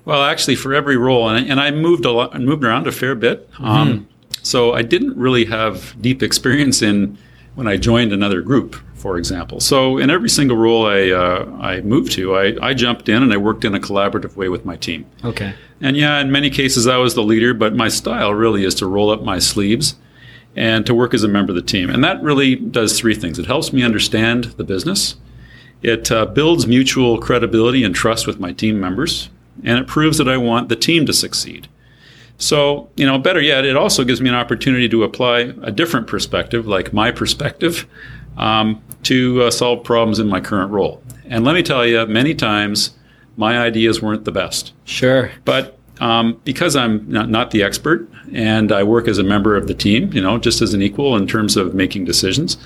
Well, 0.06 0.24
actually, 0.24 0.56
for 0.56 0.74
every 0.74 0.98
role, 0.98 1.30
and 1.30 1.38
I, 1.38 1.50
and 1.50 1.60
I 1.60 1.72
moved 1.72 2.06
a 2.06 2.12
lot, 2.12 2.40
moved 2.40 2.64
around 2.64 2.88
a 2.88 2.92
fair 2.92 3.16
bit. 3.16 3.48
Um, 3.60 4.08
so 4.42 4.74
I 4.74 4.82
didn't 4.82 5.18
really 5.18 5.46
have 5.46 5.96
deep 6.02 6.24
experience 6.24 6.82
in 6.82 7.18
when 7.56 7.68
I 7.68 7.78
joined 7.78 8.14
another 8.14 8.42
group, 8.42 8.76
for 9.00 9.18
example. 9.18 9.60
So 9.60 9.98
in 9.98 10.10
every 10.10 10.30
single 10.30 10.58
role 10.58 10.86
I 10.86 11.10
uh, 11.10 11.46
I 11.60 11.82
moved 11.82 12.12
to, 12.14 12.36
I, 12.36 12.56
I 12.62 12.74
jumped 12.74 13.10
in 13.10 13.24
and 13.24 13.34
I 13.34 13.38
worked 13.38 13.66
in 13.66 13.74
a 13.74 13.80
collaborative 13.80 14.36
way 14.36 14.50
with 14.50 14.66
my 14.66 14.76
team. 14.76 15.06
Okay. 15.24 15.54
And 15.82 15.96
yeah, 15.96 16.20
in 16.20 16.32
many 16.32 16.50
cases 16.50 16.88
I 16.88 16.98
was 16.98 17.16
the 17.16 17.24
leader, 17.24 17.54
but 17.54 17.76
my 17.76 17.88
style 17.88 18.34
really 18.34 18.66
is 18.66 18.76
to 18.76 18.86
roll 18.86 19.10
up 19.10 19.24
my 19.24 19.40
sleeves 19.40 19.96
and 20.56 20.86
to 20.86 20.94
work 20.94 21.14
as 21.14 21.24
a 21.24 21.28
member 21.28 21.52
of 21.52 21.56
the 21.56 21.62
team. 21.62 21.90
And 21.90 22.04
that 22.04 22.22
really 22.22 22.56
does 22.56 23.00
three 23.00 23.16
things. 23.16 23.40
It 23.40 23.46
helps 23.46 23.72
me 23.72 23.84
understand 23.84 24.46
the 24.58 24.64
business. 24.64 25.16
It 25.82 26.12
uh, 26.12 26.26
builds 26.26 26.68
mutual 26.68 27.20
credibility 27.20 27.84
and 27.84 27.96
trust 27.96 28.28
with 28.28 28.40
my 28.40 28.52
team 28.52 28.80
members, 28.80 29.30
and 29.64 29.80
it 29.80 29.88
proves 29.88 30.18
that 30.18 30.28
I 30.28 30.36
want 30.36 30.68
the 30.68 30.76
team 30.76 31.06
to 31.06 31.14
succeed. 31.14 31.70
So, 32.38 32.90
you 32.96 33.06
know, 33.06 33.18
better 33.18 33.42
yet, 33.42 33.66
it 33.66 33.76
also 33.76 34.04
gives 34.04 34.22
me 34.22 34.30
an 34.30 34.36
opportunity 34.36 34.90
to 34.90 35.04
apply 35.04 35.54
a 35.62 35.72
different 35.72 36.08
perspective, 36.08 36.68
like 36.68 36.94
my 36.94 37.12
perspective, 37.12 37.86
um, 38.40 38.82
to 39.04 39.44
uh, 39.44 39.52
solve 39.52 39.84
problems 39.84 40.20
in 40.20 40.28
my 40.28 40.42
current 40.42 40.72
role. 40.72 41.04
And 41.26 41.44
let 41.44 41.54
me 41.54 41.62
tell 41.62 41.86
you, 41.86 42.06
many 42.08 42.34
times 42.34 42.92
my 43.38 43.60
ideas 43.60 44.02
weren't 44.02 44.26
the 44.26 44.32
best. 44.32 44.74
Sure. 44.86 45.32
But 45.46 45.78
um, 46.00 46.42
because 46.44 46.76
I'm 46.76 47.10
not, 47.10 47.30
not, 47.30 47.52
the 47.52 47.62
expert 47.62 48.10
and 48.34 48.72
I 48.72 48.84
work 48.84 49.08
as 49.08 49.18
a 49.18 49.24
member 49.24 49.56
of 49.56 49.68
the 49.68 49.74
team, 49.74 50.12
you 50.14 50.22
know, 50.22 50.38
just 50.38 50.62
as 50.62 50.74
an 50.74 50.82
equal 50.82 51.16
in 51.16 51.28
terms 51.28 51.58
of 51.58 51.76
making 51.76 52.06
decisions, 52.06 52.58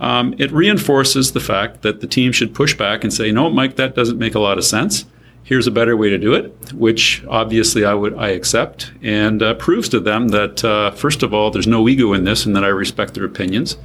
um, 0.00 0.34
it 0.38 0.50
reinforces 0.50 1.32
the 1.32 1.40
fact 1.40 1.82
that 1.82 2.00
the 2.00 2.08
team 2.08 2.32
should 2.32 2.54
push 2.54 2.76
back 2.76 3.04
and 3.04 3.12
say, 3.12 3.30
no, 3.30 3.48
Mike, 3.48 3.76
that 3.76 3.94
doesn't 3.94 4.18
make 4.18 4.34
a 4.34 4.40
lot 4.40 4.58
of 4.58 4.64
sense 4.64 5.04
here's 5.44 5.66
a 5.66 5.70
better 5.70 5.96
way 5.96 6.08
to 6.08 6.18
do 6.18 6.34
it, 6.34 6.72
which 6.72 7.24
obviously 7.28 7.84
I 7.84 7.94
would 7.94 8.14
I 8.14 8.28
accept, 8.28 8.92
and 9.02 9.42
uh, 9.42 9.54
proves 9.54 9.88
to 9.90 10.00
them 10.00 10.28
that 10.28 10.64
uh, 10.64 10.92
first 10.92 11.22
of 11.22 11.34
all, 11.34 11.50
there's 11.50 11.66
no 11.66 11.88
ego 11.88 12.12
in 12.12 12.24
this, 12.24 12.46
and 12.46 12.54
that 12.56 12.64
I 12.64 12.68
respect 12.68 13.14
their 13.14 13.24
opinions, 13.24 13.76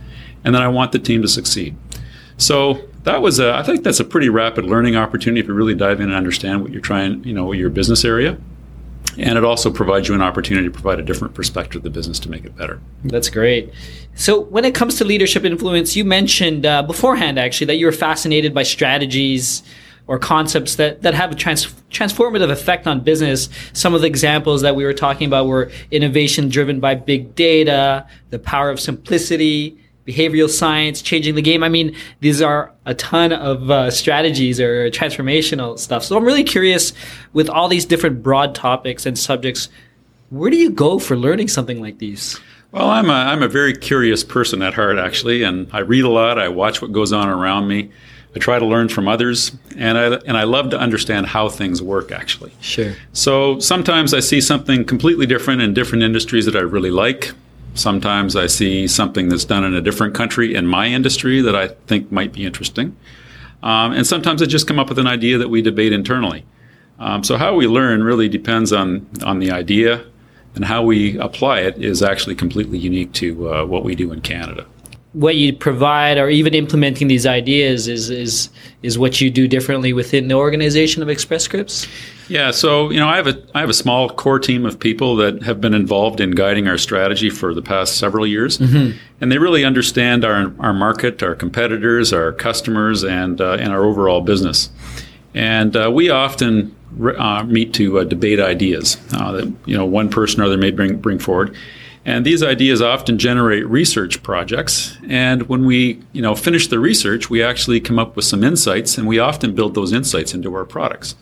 and 0.44 0.54
then 0.54 0.62
I 0.62 0.68
want 0.68 0.92
the 0.92 1.00
team 1.00 1.22
to 1.22 1.28
succeed. 1.28 1.76
So 2.38 2.82
that 3.04 3.22
was 3.22 3.40
a, 3.40 3.54
I 3.54 3.64
think 3.64 3.84
that's 3.84 4.00
a 4.00 4.06
pretty 4.06 4.30
rapid 4.30 4.66
learning 4.66 4.96
opportunity 4.96 5.40
if 5.40 5.48
you 5.48 5.54
really 5.54 5.76
dive 5.76 6.00
in 6.00 6.08
and 6.08 6.16
understand 6.16 6.62
what 6.62 6.72
you're 6.72 6.82
trying, 6.82 7.24
you 7.24 7.34
know, 7.34 7.52
your 7.52 7.70
business 7.70 8.06
area. 8.06 8.38
And 9.18 9.36
it 9.38 9.44
also 9.44 9.72
provides 9.72 10.08
you 10.08 10.14
an 10.14 10.22
opportunity 10.22 10.68
to 10.68 10.72
provide 10.72 11.00
a 11.00 11.04
different 11.04 11.34
perspective 11.34 11.78
of 11.78 11.84
the 11.84 11.90
business 11.90 12.20
to 12.20 12.30
make 12.30 12.46
it 12.46 12.56
better. 12.56 12.80
That's 13.04 13.30
great. 13.30 13.74
So, 14.14 14.42
when 14.42 14.64
it 14.64 14.76
comes 14.76 14.98
to 15.00 15.06
leadership 15.06 15.44
influence, 15.44 15.96
you 15.96 16.06
mentioned 16.06 16.68
uh, 16.68 16.84
beforehand 16.84 17.40
actually 17.40 17.66
that 17.68 17.76
you 17.78 17.88
were 17.88 17.92
fascinated 17.92 18.54
by 18.54 18.62
strategies, 18.62 19.64
or 20.08 20.18
concepts 20.18 20.76
that, 20.76 21.02
that 21.02 21.14
have 21.14 21.32
a 21.32 21.36
trans- 21.36 21.74
transformative 21.92 22.50
effect 22.50 22.88
on 22.88 23.02
business. 23.02 23.50
Some 23.74 23.94
of 23.94 24.02
the 24.02 24.08
examples 24.08 24.62
that 24.62 24.76
we 24.76 24.86
were 24.86 24.94
talking 24.94 25.28
about 25.28 25.48
were 25.48 25.70
innovation 25.92 26.50
driven 26.50 26.80
by 26.80 26.96
big 26.96 27.36
data, 27.36 28.08
the 28.30 28.40
power 28.40 28.70
of 28.70 28.80
simplicity, 28.80 29.78
behavioral 30.08 30.50
science, 30.50 31.02
changing 31.02 31.36
the 31.36 31.42
game. 31.42 31.64
I 31.64 31.70
mean, 31.70 31.96
these 32.22 32.42
are 32.42 32.72
a 32.86 32.96
ton 32.96 33.34
of 33.34 33.70
uh, 33.70 33.92
strategies 33.92 34.60
or 34.60 34.90
transformational 34.90 35.78
stuff. 35.78 36.04
So 36.04 36.18
I'm 36.18 36.24
really 36.24 36.46
curious 36.46 36.94
with 37.34 37.50
all 37.50 37.68
these 37.68 37.86
different 37.86 38.24
broad 38.24 38.56
topics 38.56 39.06
and 39.06 39.20
subjects, 39.20 39.70
where 40.30 40.50
do 40.50 40.58
you 40.58 40.70
go 40.70 40.98
for 40.98 41.18
learning 41.18 41.50
something 41.50 41.82
like 41.82 42.00
these? 42.00 42.40
Well, 42.72 42.90
I'm 42.90 43.10
a, 43.10 43.14
I'm 43.14 43.44
a 43.44 43.48
very 43.48 43.74
curious 43.74 44.24
person 44.24 44.62
at 44.62 44.74
heart, 44.74 44.98
actually, 44.98 45.44
and 45.44 45.68
I 45.72 45.80
read 45.80 46.04
a 46.04 46.10
lot. 46.10 46.40
I 46.40 46.48
watch 46.50 46.82
what 46.82 46.92
goes 46.92 47.14
on 47.14 47.30
around 47.30 47.68
me. 47.68 47.92
I 48.36 48.40
try 48.40 48.60
to 48.60 48.66
learn 48.66 48.90
from 48.90 49.08
others, 49.08 49.58
and 49.78 49.98
I 49.98 50.16
and 50.28 50.38
I 50.38 50.44
love 50.44 50.70
to 50.72 50.80
understand 50.80 51.26
how 51.26 51.50
things 51.50 51.82
work. 51.82 52.12
Actually, 52.12 52.52
sure. 52.62 52.94
So 53.14 53.58
sometimes 53.60 54.14
I 54.14 54.20
see 54.20 54.42
something 54.42 54.86
completely 54.86 55.26
different 55.26 55.62
in 55.62 55.74
different 55.74 56.04
industries 56.04 56.46
that 56.46 56.56
I 56.56 56.60
really 56.60 56.92
like. 56.92 57.32
Sometimes 57.78 58.36
I 58.36 58.48
see 58.48 58.88
something 58.88 59.30
that's 59.30 59.46
done 59.46 59.64
in 59.64 59.74
a 59.74 59.82
different 59.82 60.16
country 60.16 60.56
in 60.56 60.66
my 60.68 60.88
industry 60.88 61.42
that 61.42 61.56
I 61.56 61.70
think 61.88 62.12
might 62.12 62.34
be 62.34 62.46
interesting, 62.46 62.96
um, 63.64 63.94
and 63.94 64.06
sometimes 64.06 64.42
I 64.42 64.46
just 64.46 64.68
come 64.68 64.80
up 64.80 64.90
with 64.90 65.00
an 65.00 65.08
idea 65.08 65.38
that 65.38 65.50
we 65.50 65.62
debate 65.62 65.94
internally. 65.94 66.46
Um, 67.00 67.24
so 67.24 67.38
how 67.38 67.54
we 67.56 67.68
learn 67.68 68.04
really 68.04 68.28
depends 68.28 68.74
on 68.74 69.08
on 69.24 69.40
the 69.40 69.52
idea, 69.52 70.06
and 70.56 70.66
how 70.66 70.84
we 70.84 71.18
apply 71.20 71.60
it 71.60 71.78
is 71.78 72.02
actually 72.02 72.36
completely 72.36 72.80
unique 72.80 73.14
to 73.14 73.50
uh, 73.50 73.66
what 73.66 73.84
we 73.84 73.96
do 73.96 74.12
in 74.12 74.22
Canada 74.22 74.66
what 75.18 75.36
you 75.36 75.52
provide 75.52 76.20
or 76.20 76.30
even 76.30 76.54
implementing 76.54 77.08
these 77.08 77.26
ideas 77.26 77.88
is 77.88 78.12
is 78.12 78.50
is 78.84 79.00
what 79.00 79.20
you 79.20 79.32
do 79.32 79.48
differently 79.48 79.92
within 79.92 80.28
the 80.28 80.36
organization 80.36 81.02
of 81.02 81.10
Express 81.10 81.44
Scripts? 81.44 81.88
Yeah, 82.30 82.52
so 82.52 82.92
you 82.92 83.00
know, 83.00 83.08
I 83.08 83.16
have 83.16 83.26
a 83.26 83.42
I 83.56 83.62
have 83.62 83.70
a 83.70 83.74
small 83.74 84.10
core 84.10 84.38
team 84.38 84.66
of 84.66 84.80
people 84.80 85.16
that 85.16 85.42
have 85.42 85.60
been 85.60 85.74
involved 85.74 86.22
in 86.22 86.32
guiding 86.32 86.68
our 86.68 86.78
strategy 86.78 87.32
for 87.32 87.54
the 87.56 87.64
past 87.64 87.98
several 87.98 88.28
years, 88.28 88.60
mm-hmm. 88.60 88.96
and 89.20 89.32
they 89.32 89.40
really 89.40 89.66
understand 89.66 90.24
our 90.24 90.54
our 90.60 90.74
market, 90.74 91.24
our 91.24 91.34
competitors, 91.34 92.14
our 92.14 92.32
customers, 92.32 93.04
and 93.04 93.42
uh, 93.42 93.54
and 93.54 93.72
our 93.72 93.84
overall 93.84 94.22
business. 94.22 94.70
And 95.34 95.76
uh, 95.76 95.90
we 95.92 96.12
often 96.12 96.76
uh, 97.18 97.44
meet 97.44 97.74
to 97.76 98.00
uh, 98.00 98.04
debate 98.04 98.40
ideas 98.40 98.98
uh, 99.14 99.32
that 99.32 99.54
you 99.66 99.76
know 99.76 99.86
one 99.86 100.10
person 100.10 100.42
or 100.42 100.46
other 100.46 100.58
may 100.58 100.72
bring 100.72 100.98
bring 100.98 101.18
forward. 101.18 101.56
And 102.08 102.26
these 102.26 102.42
ideas 102.42 102.82
often 102.82 103.18
generate 103.20 103.68
research 103.68 104.24
projects. 104.24 104.98
And 105.10 105.50
when 105.50 105.66
we, 105.66 106.02
you 106.14 106.22
know, 106.22 106.36
finish 106.36 106.68
the 106.68 106.80
research, 106.80 107.30
we 107.30 107.44
actually 107.44 107.82
come 107.82 108.00
up 108.00 108.16
with 108.16 108.24
some 108.24 108.46
insights, 108.46 108.98
and 108.98 109.06
we 109.06 109.20
often 109.20 109.54
build 109.54 109.76
those 109.76 109.92
insights 109.92 110.34
into 110.34 110.56
our 110.56 110.64
products. 110.64 111.16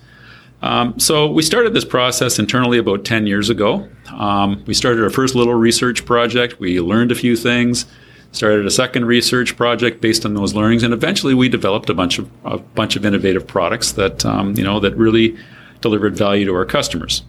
Um, 0.62 1.00
so 1.00 1.26
we 1.32 1.42
started 1.42 1.74
this 1.74 1.84
process 1.84 2.38
internally 2.38 2.78
about 2.78 3.04
10 3.04 3.26
years 3.26 3.50
ago. 3.50 3.90
Um, 4.14 4.64
we 4.68 4.76
started 4.76 5.04
our 5.04 5.10
first 5.10 5.34
little 5.34 5.56
research 5.56 6.06
project. 6.06 6.60
We 6.60 6.80
learned 6.80 7.12
a 7.12 7.16
few 7.16 7.36
things, 7.36 7.88
started 8.32 8.64
a 8.68 8.72
second 8.72 9.06
research 9.06 9.58
project 9.58 10.02
based 10.02 10.24
on 10.24 10.36
those 10.36 10.54
learnings, 10.54 10.84
and 10.84 10.94
eventually 10.94 11.34
we 11.34 11.50
developed 11.50 11.90
a 11.90 11.96
bunch 11.96 12.20
of 12.20 12.30
a 12.46 12.60
bunch 12.60 12.96
of 12.96 13.08
innovative 13.08 13.48
products 13.48 13.94
that 13.94 14.24
um, 14.24 14.56
you 14.56 14.64
know 14.64 14.80
that 14.80 14.96
really 14.96 15.36
delivered 15.82 16.16
value 16.16 16.46
to 16.46 16.54
our 16.54 16.66
customers. 16.66 17.24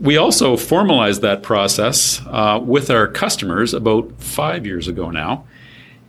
We 0.00 0.16
also 0.16 0.56
formalized 0.56 1.22
that 1.22 1.42
process 1.42 2.20
uh, 2.26 2.60
with 2.62 2.90
our 2.90 3.08
customers 3.08 3.74
about 3.74 4.12
five 4.20 4.64
years 4.64 4.86
ago 4.88 5.10
now. 5.10 5.44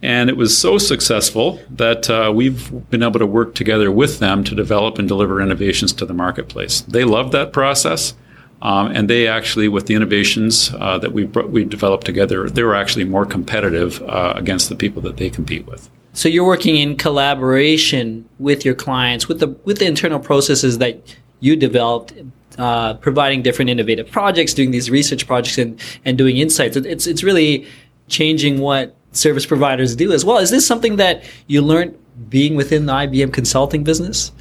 And 0.01 0.29
it 0.29 0.37
was 0.37 0.57
so 0.57 0.77
successful 0.77 1.59
that 1.71 2.09
uh, 2.09 2.31
we've 2.33 2.89
been 2.89 3.03
able 3.03 3.19
to 3.19 3.25
work 3.25 3.53
together 3.53 3.91
with 3.91 4.19
them 4.19 4.43
to 4.45 4.55
develop 4.55 4.97
and 4.97 5.07
deliver 5.07 5.41
innovations 5.41 5.91
to 5.93 6.05
the 6.05 6.13
marketplace. 6.13 6.81
They 6.81 7.03
love 7.03 7.31
that 7.31 7.51
process. 7.51 8.13
Um, 8.61 8.87
and 8.87 9.09
they 9.09 9.27
actually, 9.27 9.67
with 9.67 9.87
the 9.87 9.95
innovations 9.95 10.73
uh, 10.73 10.97
that 10.97 11.13
we 11.13 11.25
we 11.25 11.63
developed 11.63 12.05
together, 12.05 12.49
they 12.49 12.63
were 12.63 12.75
actually 12.75 13.05
more 13.05 13.25
competitive 13.25 14.01
uh, 14.03 14.33
against 14.35 14.67
the 14.67 14.75
people 14.75 15.01
that 15.03 15.17
they 15.17 15.29
compete 15.29 15.65
with. 15.65 15.89
So 16.11 16.27
you're 16.27 16.45
working 16.45 16.75
in 16.75 16.97
collaboration 16.97 18.27
with 18.37 18.65
your 18.65 18.75
clients, 18.75 19.29
with 19.29 19.39
the 19.39 19.47
with 19.63 19.79
the 19.79 19.85
internal 19.85 20.19
processes 20.19 20.77
that 20.79 21.01
you 21.39 21.55
developed 21.55 22.13
uh, 22.57 22.95
providing 22.95 23.41
different 23.41 23.69
innovative 23.69 24.11
projects, 24.11 24.53
doing 24.53 24.71
these 24.71 24.89
research 24.89 25.25
projects, 25.27 25.57
and 25.57 25.79
and 26.05 26.17
doing 26.17 26.37
insights. 26.37 26.75
It's 26.75 27.07
it's 27.07 27.23
really 27.23 27.67
changing 28.07 28.59
what 28.59 28.95
service 29.11 29.45
providers 29.45 29.95
do 29.95 30.11
as 30.11 30.25
well. 30.25 30.37
Is 30.37 30.51
this 30.51 30.67
something 30.67 30.97
that 30.97 31.23
you 31.47 31.61
learned 31.61 31.97
being 32.29 32.55
within 32.55 32.85
the 32.85 32.93
IBM 32.93 33.33
consulting 33.33 33.83
business? 33.83 34.31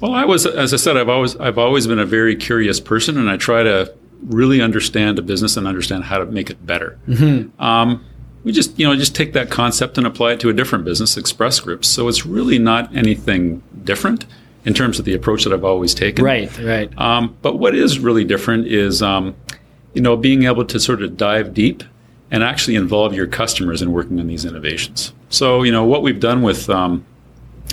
Well, 0.00 0.12
I 0.12 0.24
was, 0.24 0.44
as 0.44 0.74
I 0.74 0.76
said, 0.76 0.96
I've 0.96 1.08
always 1.08 1.36
I've 1.36 1.58
always 1.58 1.86
been 1.86 1.98
a 1.98 2.06
very 2.06 2.36
curious 2.36 2.80
person, 2.80 3.16
and 3.16 3.30
I 3.30 3.36
try 3.36 3.62
to 3.62 3.92
really 4.26 4.60
understand 4.60 5.18
a 5.18 5.22
business 5.22 5.56
and 5.56 5.66
understand 5.66 6.04
how 6.04 6.18
to 6.18 6.26
make 6.26 6.50
it 6.50 6.66
better. 6.66 6.98
Mm-hmm. 7.08 7.60
Um, 7.62 8.04
we 8.42 8.52
just 8.52 8.78
you 8.78 8.86
know 8.86 8.94
just 8.94 9.14
take 9.14 9.32
that 9.32 9.50
concept 9.50 9.96
and 9.96 10.06
apply 10.06 10.32
it 10.32 10.40
to 10.40 10.50
a 10.50 10.52
different 10.52 10.84
business, 10.84 11.16
Express 11.16 11.56
Scripts. 11.56 11.88
So 11.88 12.08
it's 12.08 12.26
really 12.26 12.58
not 12.58 12.94
anything 12.94 13.62
different 13.84 14.26
in 14.64 14.74
terms 14.74 14.98
of 14.98 15.04
the 15.04 15.14
approach 15.14 15.44
that 15.44 15.52
I've 15.52 15.64
always 15.64 15.94
taken. 15.94 16.24
Right, 16.24 16.58
right. 16.58 16.98
Um, 16.98 17.36
but 17.42 17.58
what 17.58 17.74
is 17.74 17.98
really 17.98 18.24
different 18.24 18.66
is, 18.66 19.02
um, 19.02 19.34
you 19.92 20.00
know, 20.00 20.16
being 20.16 20.44
able 20.44 20.64
to 20.64 20.80
sort 20.80 21.02
of 21.02 21.16
dive 21.16 21.54
deep 21.54 21.84
and 22.30 22.42
actually 22.42 22.76
involve 22.76 23.14
your 23.14 23.26
customers 23.26 23.82
in 23.82 23.92
working 23.92 24.18
on 24.18 24.26
these 24.26 24.44
innovations. 24.44 25.12
So, 25.28 25.62
you 25.62 25.72
know, 25.72 25.84
what 25.84 26.02
we've 26.02 26.20
done 26.20 26.42
with 26.42 26.68
um, 26.70 27.04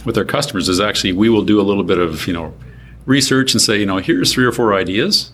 with 0.05 0.17
our 0.17 0.25
customers 0.25 0.67
is 0.69 0.79
actually 0.79 1.13
we 1.13 1.29
will 1.29 1.43
do 1.43 1.59
a 1.59 1.63
little 1.63 1.83
bit 1.83 1.97
of, 1.97 2.27
you 2.27 2.33
know, 2.33 2.53
research 3.05 3.53
and 3.53 3.61
say, 3.61 3.79
you 3.79 3.85
know, 3.85 3.97
here's 3.97 4.33
three 4.33 4.45
or 4.45 4.51
four 4.51 4.73
ideas. 4.73 5.31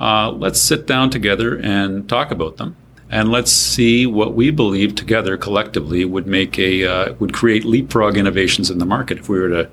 Uh, 0.00 0.30
let's 0.30 0.60
sit 0.60 0.86
down 0.86 1.10
together 1.10 1.56
and 1.58 2.08
talk 2.08 2.30
about 2.30 2.56
them 2.56 2.76
and 3.10 3.30
let's 3.30 3.50
see 3.50 4.06
what 4.06 4.34
we 4.34 4.50
believe 4.50 4.94
together 4.94 5.36
collectively 5.36 6.04
would 6.04 6.26
make 6.26 6.58
a 6.58 6.84
uh, 6.84 7.12
would 7.14 7.32
create 7.32 7.64
leapfrog 7.64 8.16
innovations 8.16 8.70
in 8.70 8.78
the 8.78 8.86
market 8.86 9.18
if 9.18 9.28
we 9.28 9.38
were 9.38 9.48
to 9.48 9.70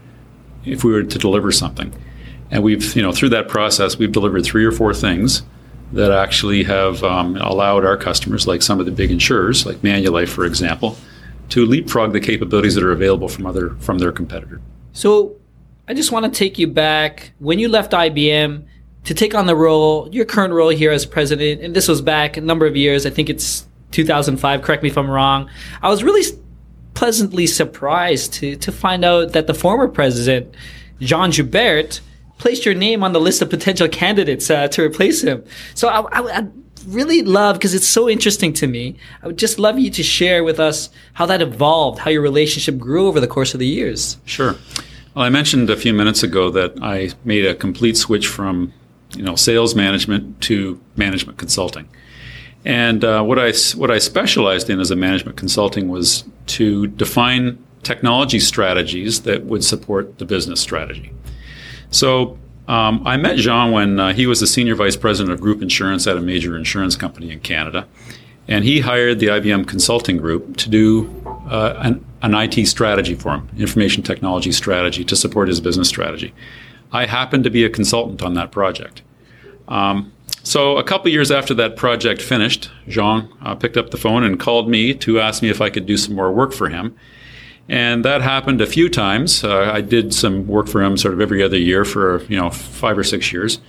if 0.66 0.84
we 0.84 0.92
were 0.92 1.04
to 1.04 1.18
deliver 1.18 1.52
something. 1.52 1.94
And 2.52 2.64
we've, 2.64 2.96
you 2.96 3.02
know, 3.02 3.12
through 3.12 3.30
that 3.30 3.48
process, 3.48 3.98
we've 3.98 4.12
delivered 4.12 4.44
three 4.46 4.66
or 4.66 4.72
four 4.72 4.94
things 4.94 5.44
that 5.94 6.12
actually 6.12 6.64
have 6.64 7.04
um, 7.04 7.38
allowed 7.38 7.86
our 7.86 7.98
customers, 7.98 8.48
like 8.48 8.62
some 8.62 8.80
of 8.80 8.86
the 8.86 8.92
big 8.92 9.12
insurers, 9.12 9.66
like 9.66 9.78
Manulife, 9.78 10.30
for 10.30 10.46
example, 10.46 10.98
to 11.50 11.66
leapfrog 11.66 12.12
the 12.14 12.20
capabilities 12.20 12.76
that 12.76 12.84
are 12.84 12.92
available 12.92 13.28
from 13.28 13.46
other 13.46 13.76
from 13.76 14.00
their 14.00 14.12
competitor. 14.12 14.62
So, 14.94 15.36
I 15.88 15.94
just 15.94 16.12
want 16.12 16.26
to 16.26 16.32
take 16.32 16.58
you 16.58 16.68
back 16.68 17.34
when 17.38 17.60
you 17.60 17.70
left 17.70 17.92
IBM 17.92 18.66
to 19.04 19.14
take 19.14 19.36
on 19.36 19.46
the 19.46 19.56
role, 19.56 20.10
your 20.12 20.26
current 20.26 20.54
role 20.54 20.70
here 20.70 20.92
as 20.92 21.06
president, 21.06 21.62
and 21.62 21.76
this 21.76 21.88
was 21.88 22.02
back 22.02 22.38
a 22.38 22.42
number 22.42 22.66
of 22.66 22.76
years. 22.76 23.06
I 23.06 23.12
think 23.12 23.30
it's 23.30 23.68
2005. 23.92 24.62
Correct 24.64 24.82
me 24.82 24.90
if 24.90 24.98
I'm 24.98 25.10
wrong. 25.10 25.50
I 25.82 25.90
was 25.90 26.04
really 26.04 26.24
pleasantly 26.96 27.46
surprised 27.46 28.34
to, 28.34 28.56
to 28.56 28.72
find 28.72 29.06
out 29.06 29.34
that 29.34 29.48
the 29.48 29.54
former 29.54 29.88
president, 29.88 30.56
Jean 31.00 31.32
Joubert, 31.32 32.02
placed 32.38 32.66
your 32.66 32.74
name 32.74 33.04
on 33.04 33.14
the 33.14 33.22
list 33.22 33.42
of 33.42 33.50
potential 33.50 33.88
candidates 33.88 34.50
uh, 34.50 34.68
to 34.70 34.82
replace 34.82 35.22
him. 35.22 35.44
So 35.74 35.88
I, 35.88 36.02
I, 36.02 36.40
I 36.40 36.48
really 36.88 37.22
love, 37.22 37.58
because 37.58 37.74
it's 37.74 37.88
so 37.88 38.10
interesting 38.10 38.54
to 38.54 38.68
me, 38.68 38.96
I 39.24 39.28
would 39.28 39.38
just 39.38 39.60
love 39.60 39.80
you 39.80 39.90
to 39.92 40.04
share 40.04 40.44
with 40.44 40.60
us 40.60 40.90
how 41.14 41.26
that 41.28 41.42
evolved, 41.42 42.00
how 42.00 42.10
your 42.10 42.22
relationship 42.22 42.78
grew 42.78 43.08
over 43.08 43.20
the 43.20 43.28
course 43.28 43.54
of 43.54 43.60
the 43.60 43.68
years. 43.68 44.18
Sure. 44.26 44.56
Well, 45.14 45.24
I 45.24 45.30
mentioned 45.30 45.70
a 45.70 45.78
few 45.78 45.94
minutes 45.94 46.24
ago 46.24 46.50
that 46.52 46.74
I 46.82 47.12
made 47.24 47.46
a 47.46 47.56
complete 47.56 47.98
switch 47.98 48.28
from 48.28 48.74
you 49.16 49.24
know, 49.24 49.36
sales 49.36 49.76
management 49.76 50.42
to 50.42 50.80
management 50.98 51.38
consulting. 51.38 51.88
And 52.66 53.06
uh, 53.06 53.24
what 53.24 53.38
I 53.38 53.54
what 53.76 53.92
I 53.92 54.00
specialized 54.00 54.70
in 54.70 54.80
as 54.80 54.90
a 54.90 54.96
management 54.96 55.38
consulting 55.38 55.88
was 55.88 56.26
to 56.48 56.88
define 56.88 57.64
technology 57.84 58.40
strategies 58.40 59.22
that 59.22 59.46
would 59.46 59.64
support 59.64 60.18
the 60.18 60.26
business 60.26 60.60
strategy. 60.60 61.12
So 61.92 62.40
um, 62.68 63.06
I 63.06 63.18
met 63.18 63.38
Jean 63.38 63.72
when 63.72 64.00
uh, 64.00 64.14
he 64.14 64.26
was 64.26 64.40
the 64.40 64.48
senior 64.48 64.74
vice 64.74 64.96
president 64.96 65.32
of 65.32 65.40
group 65.40 65.62
insurance 65.62 66.08
at 66.08 66.18
a 66.18 66.22
major 66.22 66.58
insurance 66.58 66.96
company 66.96 67.32
in 67.32 67.40
Canada, 67.42 67.88
and 68.48 68.66
he 68.66 68.80
hired 68.80 69.20
the 69.20 69.28
IBM 69.28 69.68
consulting 69.68 70.18
group 70.18 70.58
to 70.58 70.70
do 70.70 71.08
uh, 71.48 71.76
an, 71.78 72.04
an 72.24 72.34
IT 72.34 72.66
strategy 72.66 73.14
for 73.14 73.36
him, 73.36 73.50
information 73.60 74.02
technology 74.02 74.52
strategy 74.52 75.04
to 75.06 75.16
support 75.16 75.48
his 75.48 75.62
business 75.62 75.88
strategy. 75.88 76.34
I 76.92 77.06
happened 77.06 77.44
to 77.44 77.52
be 77.52 77.64
a 77.64 77.70
consultant 77.70 78.24
on 78.24 78.34
that 78.34 78.52
project. 78.52 79.04
Um, 79.68 80.12
so 80.46 80.78
a 80.78 80.84
couple 80.84 81.10
years 81.10 81.32
after 81.32 81.56
that 81.56 81.76
project 81.76 82.22
finished, 82.22 82.70
Jean 82.88 83.28
uh, 83.42 83.56
picked 83.56 83.78
up 83.78 83.90
the 83.90 83.98
phone 83.98 84.24
and 84.24 84.40
called 84.40 84.70
me 84.70 84.94
to 84.94 85.20
ask 85.20 85.42
me 85.42 85.50
if 85.50 85.60
I 85.60 85.72
could 85.72 85.88
do 85.88 85.98
some 85.98 86.16
more 86.16 86.32
work 86.32 86.54
for 86.54 86.70
him. 86.70 86.96
And 87.68 88.06
that 88.06 88.22
happened 88.22 88.62
a 88.62 88.68
few 88.68 88.88
times. 88.88 89.44
Uh, 89.44 89.72
I 89.74 89.82
did 89.82 90.14
some 90.14 90.46
work 90.46 90.68
for 90.68 90.84
him 90.84 90.98
sort 90.98 91.16
of 91.16 91.20
every 91.20 91.42
other 91.42 91.58
year 91.58 91.84
for 91.84 92.22
you 92.26 92.38
know 92.38 92.52
five 92.52 92.96
or 92.96 93.04
six 93.04 93.34
years. 93.34 93.60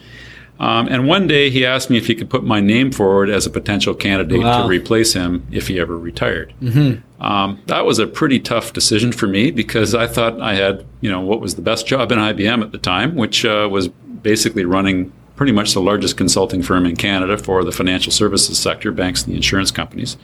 Um, 0.59 0.87
and 0.89 1.07
one 1.07 1.27
day 1.27 1.51
he 1.51 1.67
asked 1.67 1.91
me 1.91 1.97
if 1.97 2.07
he 2.07 2.15
could 2.15 2.31
put 2.31 2.45
my 2.45 2.61
name 2.61 2.91
forward 2.93 3.29
as 3.29 3.47
a 3.47 3.51
potential 3.51 3.95
candidate 3.95 4.43
wow. 4.43 4.63
to 4.63 4.69
replace 4.69 5.13
him 5.13 5.47
if 5.51 5.69
he 5.69 5.79
ever 5.81 5.99
retired. 5.99 6.55
Mm-hmm. 6.63 7.25
Um, 7.25 7.63
that 7.67 7.85
was 7.85 7.99
a 7.99 8.07
pretty 8.07 8.39
tough 8.41 8.73
decision 8.73 9.13
for 9.13 9.27
me 9.27 9.51
because 9.51 9.95
I 9.95 10.07
thought 10.07 10.41
I 10.41 10.55
had, 10.55 10.87
you 11.01 11.11
know, 11.11 11.21
what 11.21 11.41
was 11.41 11.57
the 11.57 11.63
best 11.63 11.87
job 11.87 12.13
in 12.13 12.19
IBM 12.19 12.63
at 12.63 12.73
the 12.73 12.79
time, 12.79 13.17
which 13.17 13.45
uh, 13.45 13.69
was 13.71 13.89
basically 13.89 14.65
running 14.65 15.13
pretty 15.37 15.53
much 15.53 15.75
the 15.75 15.81
largest 15.81 16.17
consulting 16.17 16.63
firm 16.63 16.87
in 16.87 16.97
Canada 16.97 17.39
for 17.39 17.63
the 17.63 17.73
financial 17.73 18.11
services 18.11 18.59
sector, 18.59 18.91
banks 18.91 19.23
and 19.23 19.33
the 19.33 19.37
insurance 19.37 19.71
companies. 19.71 20.17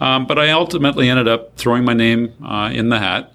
Um, 0.00 0.26
but 0.26 0.38
I 0.38 0.50
ultimately 0.50 1.08
ended 1.08 1.28
up 1.28 1.56
throwing 1.56 1.84
my 1.84 1.94
name 1.94 2.32
uh, 2.44 2.70
in 2.72 2.88
the 2.90 2.98
hat 2.98 3.32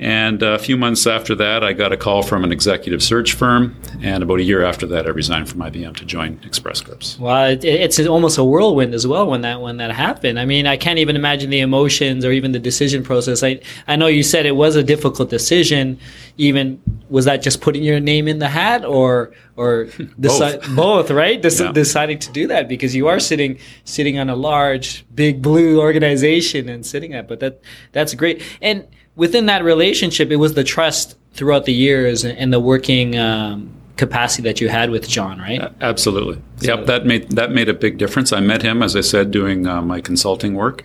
and 0.00 0.44
uh, 0.44 0.50
a 0.50 0.58
few 0.58 0.76
months 0.76 1.08
after 1.08 1.34
that, 1.34 1.64
I 1.64 1.72
got 1.72 1.92
a 1.92 1.96
call 1.96 2.22
from 2.22 2.44
an 2.44 2.52
executive 2.52 3.02
search 3.02 3.32
firm. 3.32 3.74
And 4.00 4.22
about 4.22 4.38
a 4.38 4.44
year 4.44 4.62
after 4.64 4.86
that, 4.86 5.06
I 5.06 5.10
resigned 5.10 5.48
from 5.48 5.58
IBM 5.60 5.96
to 5.96 6.04
join 6.04 6.40
Express 6.44 6.78
Scripts. 6.78 7.18
Well, 7.18 7.58
it's 7.60 7.98
almost 8.06 8.38
a 8.38 8.44
whirlwind 8.44 8.94
as 8.94 9.08
well 9.08 9.28
when 9.28 9.40
that 9.40 9.60
when 9.60 9.78
that 9.78 9.90
happened. 9.90 10.38
I 10.38 10.44
mean, 10.44 10.68
I 10.68 10.76
can't 10.76 11.00
even 11.00 11.16
imagine 11.16 11.50
the 11.50 11.58
emotions 11.60 12.24
or 12.24 12.30
even 12.30 12.52
the 12.52 12.60
decision 12.60 13.02
process. 13.02 13.42
I 13.42 13.60
I 13.88 13.96
know 13.96 14.06
you 14.06 14.22
said 14.22 14.46
it 14.46 14.54
was 14.54 14.76
a 14.76 14.84
difficult 14.84 15.30
decision. 15.30 15.98
Even 16.36 16.80
was 17.10 17.24
that 17.24 17.42
just 17.42 17.60
putting 17.60 17.82
your 17.82 17.98
name 17.98 18.28
in 18.28 18.38
the 18.38 18.48
hat, 18.48 18.84
or 18.84 19.32
or 19.56 19.86
deci- 20.20 20.60
both. 20.60 20.76
both, 20.76 21.10
right? 21.10 21.44
Yeah. 21.44 21.72
Deciding 21.72 22.20
to 22.20 22.30
do 22.30 22.46
that 22.46 22.68
because 22.68 22.94
you 22.94 23.08
are 23.08 23.18
sitting 23.18 23.58
sitting 23.82 24.16
on 24.16 24.30
a 24.30 24.36
large, 24.36 25.04
big 25.12 25.42
blue 25.42 25.80
organization 25.80 26.68
and 26.68 26.86
sitting 26.86 27.14
at. 27.14 27.26
But 27.26 27.40
that 27.40 27.60
that's 27.90 28.14
great 28.14 28.42
and 28.62 28.86
within 29.18 29.46
that 29.46 29.62
relationship, 29.64 30.30
it 30.30 30.36
was 30.36 30.54
the 30.54 30.64
trust 30.64 31.16
throughout 31.32 31.66
the 31.66 31.74
years 31.74 32.24
and 32.24 32.52
the 32.52 32.60
working 32.60 33.18
um, 33.18 33.70
capacity 33.96 34.44
that 34.44 34.60
you 34.60 34.68
had 34.68 34.90
with 34.90 35.06
John, 35.08 35.38
right? 35.38 35.60
absolutely. 35.82 36.40
So, 36.58 36.76
yep, 36.76 36.86
that 36.86 37.04
made 37.04 37.32
that 37.32 37.50
made 37.50 37.68
a 37.68 37.74
big 37.74 37.98
difference. 37.98 38.32
I 38.32 38.40
met 38.40 38.62
him, 38.62 38.82
as 38.82 38.96
I 38.96 39.02
said, 39.02 39.30
doing 39.30 39.66
uh, 39.66 39.82
my 39.82 40.00
consulting 40.00 40.54
work. 40.54 40.82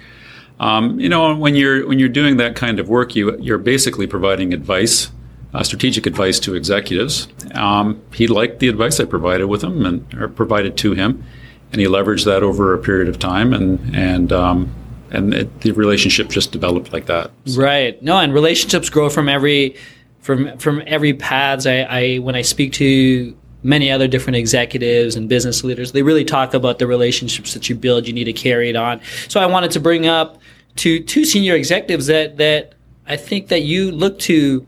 Um, 0.60 1.00
you 1.00 1.10
know, 1.10 1.36
when 1.36 1.56
you're 1.56 1.88
when 1.88 2.00
you're 2.00 2.10
doing 2.10 2.38
that 2.38 2.56
kind 2.56 2.80
of 2.80 2.90
work, 2.90 3.16
you 3.16 3.38
you're 3.40 3.58
basically 3.60 4.08
providing 4.08 4.54
advice, 4.54 5.12
uh, 5.54 5.64
strategic 5.64 6.06
advice 6.06 6.40
to 6.42 6.56
executives. 6.56 7.28
Um, 7.54 8.02
he 8.14 8.28
liked 8.28 8.60
the 8.60 8.68
advice 8.68 9.00
I 9.00 9.06
provided 9.06 9.48
with 9.48 9.64
him 9.64 9.86
and 9.86 10.12
or 10.16 10.28
provided 10.28 10.76
to 10.78 10.94
him, 10.94 11.24
and 11.72 11.80
he 11.80 11.88
leveraged 11.88 12.26
that 12.26 12.42
over 12.42 12.74
a 12.74 12.80
period 12.80 13.08
of 13.08 13.20
time, 13.20 13.54
and 13.54 13.96
and 13.96 14.34
um, 14.34 14.74
and 15.14 15.34
it, 15.34 15.62
the 15.62 15.72
relationship 15.72 16.30
just 16.30 16.52
developed 16.52 16.92
like 16.92 17.06
that. 17.06 17.32
So. 17.46 17.62
Right. 17.62 18.02
No, 18.02 18.18
and 18.18 18.34
relationships 18.34 18.90
grow 18.90 19.10
from 19.10 19.30
every 19.30 19.76
from 20.20 20.58
from 20.58 20.82
every 20.88 21.14
paths. 21.14 21.66
I, 21.66 21.82
I 21.82 22.18
when 22.18 22.36
I 22.36 22.42
speak 22.42 22.74
to 22.74 23.38
many 23.62 23.90
other 23.90 24.08
different 24.08 24.36
executives 24.36 25.16
and 25.16 25.30
business 25.30 25.64
leaders, 25.64 25.94
they 25.94 26.04
really 26.04 26.26
talk 26.26 26.54
about 26.54 26.80
the 26.80 26.88
relationships 26.88 27.54
that 27.54 27.70
you 27.70 27.76
build. 27.76 28.08
You 28.08 28.14
need 28.14 28.26
to 28.26 28.34
carry 28.34 28.70
it 28.70 28.76
on. 28.76 29.00
So 29.30 29.40
I 29.40 29.46
wanted 29.46 29.72
to 29.72 29.80
bring 29.80 30.06
up 30.08 30.40
to 30.78 31.00
two 31.00 31.24
senior 31.24 31.56
executives 31.56 32.08
that 32.08 32.38
that 32.38 32.76
I 33.08 33.16
think 33.16 33.50
that 33.50 33.62
you 33.62 33.92
look 33.92 34.20
to 34.20 34.68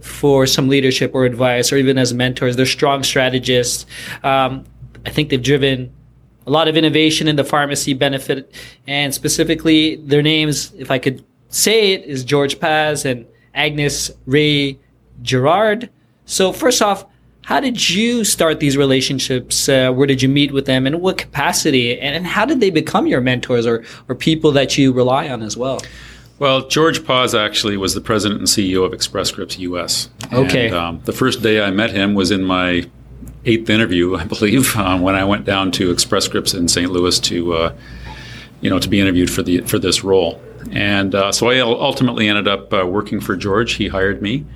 for 0.00 0.46
some 0.46 0.68
leadership 0.68 1.14
or 1.14 1.24
advice, 1.24 1.72
or 1.72 1.76
even 1.76 1.96
as 1.96 2.12
mentors. 2.12 2.56
They're 2.56 2.66
strong 2.66 3.02
strategists. 3.02 3.86
Um, 4.22 4.64
I 5.06 5.10
think 5.10 5.30
they've 5.30 5.42
driven 5.42 5.94
a 6.46 6.50
lot 6.50 6.68
of 6.68 6.76
innovation 6.76 7.28
in 7.28 7.36
the 7.36 7.44
pharmacy 7.44 7.94
benefit, 7.94 8.52
and 8.86 9.14
specifically 9.14 9.96
their 9.96 10.22
names, 10.22 10.72
if 10.74 10.90
I 10.90 10.98
could 10.98 11.24
say 11.48 11.92
it, 11.92 12.04
is 12.04 12.24
George 12.24 12.60
Paz 12.60 13.04
and 13.04 13.26
Agnes 13.54 14.10
Ray 14.26 14.78
Gerard. 15.22 15.90
So 16.26 16.52
first 16.52 16.82
off, 16.82 17.06
how 17.42 17.60
did 17.60 17.90
you 17.90 18.24
start 18.24 18.58
these 18.58 18.76
relationships? 18.76 19.68
Uh, 19.68 19.92
where 19.92 20.06
did 20.06 20.22
you 20.22 20.28
meet 20.28 20.52
with 20.52 20.66
them, 20.66 20.86
and 20.86 21.00
what 21.00 21.18
capacity? 21.18 21.98
And, 21.98 22.16
and 22.16 22.26
how 22.26 22.46
did 22.46 22.60
they 22.60 22.70
become 22.70 23.06
your 23.06 23.20
mentors 23.20 23.66
or 23.66 23.84
or 24.08 24.14
people 24.14 24.50
that 24.52 24.78
you 24.78 24.92
rely 24.92 25.28
on 25.28 25.42
as 25.42 25.56
well? 25.56 25.80
Well, 26.38 26.66
George 26.66 27.06
Paz 27.06 27.34
actually 27.34 27.76
was 27.76 27.94
the 27.94 28.00
president 28.00 28.40
and 28.40 28.48
CEO 28.48 28.84
of 28.84 28.92
Express 28.92 29.28
Scripts 29.28 29.58
US. 29.58 30.08
Okay. 30.32 30.66
And, 30.66 30.74
um, 30.74 31.00
the 31.04 31.12
first 31.12 31.42
day 31.42 31.62
I 31.62 31.70
met 31.70 31.90
him 31.90 32.14
was 32.14 32.30
in 32.30 32.42
my 32.42 32.88
eighth 33.46 33.68
interview, 33.70 34.16
I 34.16 34.24
believe, 34.24 34.76
um, 34.76 35.02
when 35.02 35.14
I 35.14 35.24
went 35.24 35.44
down 35.44 35.70
to 35.72 35.90
Express 35.90 36.24
Scripts 36.24 36.54
in 36.54 36.68
St. 36.68 36.90
Louis 36.90 37.18
to, 37.20 37.54
uh, 37.54 37.74
you 38.60 38.70
know, 38.70 38.78
to 38.78 38.88
be 38.88 39.00
interviewed 39.00 39.30
for 39.30 39.42
the 39.42 39.60
for 39.62 39.78
this 39.78 40.04
role. 40.04 40.40
And 40.70 41.14
uh, 41.14 41.32
so 41.32 41.50
I 41.50 41.60
ultimately 41.60 42.28
ended 42.28 42.48
up 42.48 42.72
uh, 42.72 42.86
working 42.86 43.20
for 43.20 43.36
George. 43.36 43.74
He 43.74 43.88
hired 43.88 44.22
me. 44.22 44.46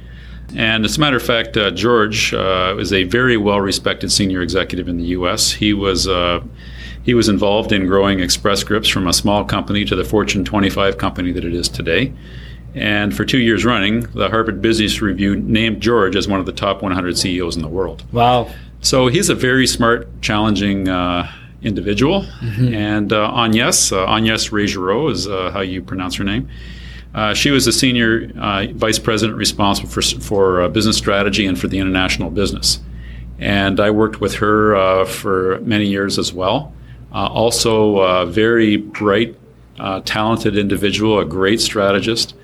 And 0.57 0.85
as 0.85 0.97
a 0.97 1.01
matter 1.01 1.19
of 1.19 1.23
fact, 1.23 1.57
uh, 1.57 1.71
George 1.71 2.33
uh, 2.33 2.77
is 2.79 2.93
a 2.93 3.05
very 3.05 3.37
well-respected 3.37 4.11
senior 4.11 4.41
executive 4.41 4.89
in 4.89 4.97
the 4.97 5.05
U.S. 5.05 5.53
He 5.53 5.75
was 5.75 6.09
uh, 6.09 6.43
he 7.03 7.15
was 7.15 7.29
involved 7.29 7.73
in 7.73 7.87
growing 7.87 8.21
Express 8.21 8.61
Scripts 8.61 8.89
from 8.89 9.07
a 9.07 9.13
small 9.13 9.45
company 9.45 9.85
to 9.85 9.97
the 9.97 10.05
Fortune 10.05 10.45
25 10.45 10.99
company 10.99 11.33
that 11.33 11.45
it 11.45 11.55
is 11.55 11.69
today. 11.69 12.13
And 12.75 13.17
for 13.17 13.25
two 13.25 13.39
years 13.39 13.65
running, 13.65 14.01
the 14.15 14.29
Harvard 14.29 14.61
Business 14.61 15.01
Review 15.01 15.37
named 15.37 15.81
George 15.81 16.17
as 16.17 16.29
one 16.29 16.39
of 16.39 16.47
the 16.47 16.53
top 16.53 16.83
100 16.83 17.17
CEOs 17.17 17.57
in 17.57 17.63
the 17.63 17.69
world. 17.69 18.05
Wow. 18.13 18.51
So 18.81 19.09
he's 19.09 19.29
a 19.29 19.35
very 19.35 19.67
smart, 19.67 20.23
challenging 20.23 20.89
uh, 20.89 21.31
individual. 21.63 22.23
Mm-hmm. 22.23 22.75
And 22.75 23.13
uh, 23.13 23.33
Agnes, 23.35 23.93
uh, 23.93 24.07
Agnes 24.07 24.53
Rey-Giraud 24.53 25.13
is 25.13 25.27
uh, 25.27 25.51
how 25.51 25.61
you 25.61 25.83
pronounce 25.83 26.15
her 26.17 26.25
name. 26.25 26.49
Uh, 27.15 27.35
she 27.35 27.51
was 27.51 27.65
the 27.65 27.73
senior 27.73 28.31
uh, 28.39 28.67
vice 28.75 28.99
president 28.99 29.37
responsible 29.39 29.89
for, 29.89 30.03
for 30.03 30.63
uh, 30.63 30.69
business 30.69 30.97
strategy 30.97 31.47
and 31.47 31.59
for 31.59 31.67
the 31.67 31.79
international 31.79 32.31
business. 32.31 32.81
And 33.39 33.81
I 33.81 33.91
worked 33.91 34.21
with 34.21 34.35
her 34.37 35.05
for 35.07 35.61
many 35.61 35.87
years 35.87 36.19
as 36.19 36.33
well. 36.33 36.73
also, 37.13 37.99
a 37.99 38.27
very 38.27 38.77
bright, 38.77 39.37
talented 40.05 40.59
individual, 40.59 41.21
a 41.21 41.25
great 41.25 41.61
strategist. 41.61 42.35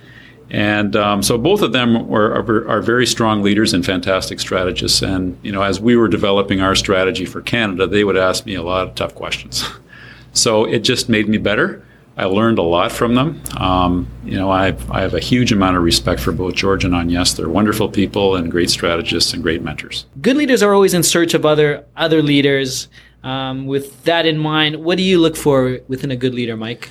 And 0.55 0.95
um, 0.95 1.21
so 1.21 1.37
both 1.37 1.62
of 1.62 1.73
them 1.73 1.97
are, 2.14 2.33
are, 2.33 2.69
are, 2.69 2.81
very 2.81 3.07
strong 3.07 3.43
leaders 3.43 3.75
and 3.75 3.85
fantastic 3.85 4.38
strategists. 4.38 5.03
And 5.03 5.37
you 5.43 5.51
know, 5.51 5.62
as 5.62 5.81
we 5.81 5.97
were 5.97 6.07
developing 6.07 6.61
our 6.61 6.77
strategy 6.77 7.25
for 7.25 7.40
Canada, 7.40 7.88
they 7.88 8.05
would 8.05 8.17
ask 8.17 8.47
me 8.47 8.55
a 8.55 8.62
lot 8.62 8.87
of 8.87 8.95
tough 8.95 9.17
questions. 9.17 9.64
so 10.33 10.64
it 10.64 10.85
just 10.85 11.09
made 11.09 11.29
me 11.29 11.38
better. 11.38 11.85
I 12.17 12.27
learned 12.27 12.59
a 12.59 12.62
lot 12.62 12.93
from 12.93 13.17
them. 13.17 13.43
Um, 13.57 14.07
you 14.25 14.37
know, 14.37 14.49
I, 14.49 14.77
I 14.93 15.01
have 15.01 15.14
a 15.14 15.19
huge 15.19 15.51
amount 15.51 15.77
of 15.77 15.83
respect 15.83 16.21
for 16.21 16.31
both 16.31 16.55
George 16.55 16.85
and 16.85 16.95
Agnes. 16.95 17.33
They're 17.33 17.49
wonderful 17.49 17.88
people 17.88 18.37
and 18.37 18.49
great 18.49 18.71
strategists 18.71 19.33
and 19.33 19.43
great 19.43 19.61
mentors. 19.61 20.07
Good 20.21 20.37
leaders 20.37 20.62
are 20.62 20.73
always 20.73 20.95
in 20.95 21.03
search 21.03 21.35
of 21.35 21.45
other 21.45 21.85
other 21.97 22.23
leaders. 22.23 22.87
Um, 23.25 23.67
with 23.67 24.05
that 24.05 24.25
in 24.25 24.38
mind, 24.38 24.85
what 24.85 24.99
do 24.99 25.03
you 25.03 25.19
look 25.19 25.35
for 25.35 25.81
within 25.88 26.12
a 26.12 26.17
good 26.17 26.33
leader, 26.33 26.57
Mike? 26.57 26.90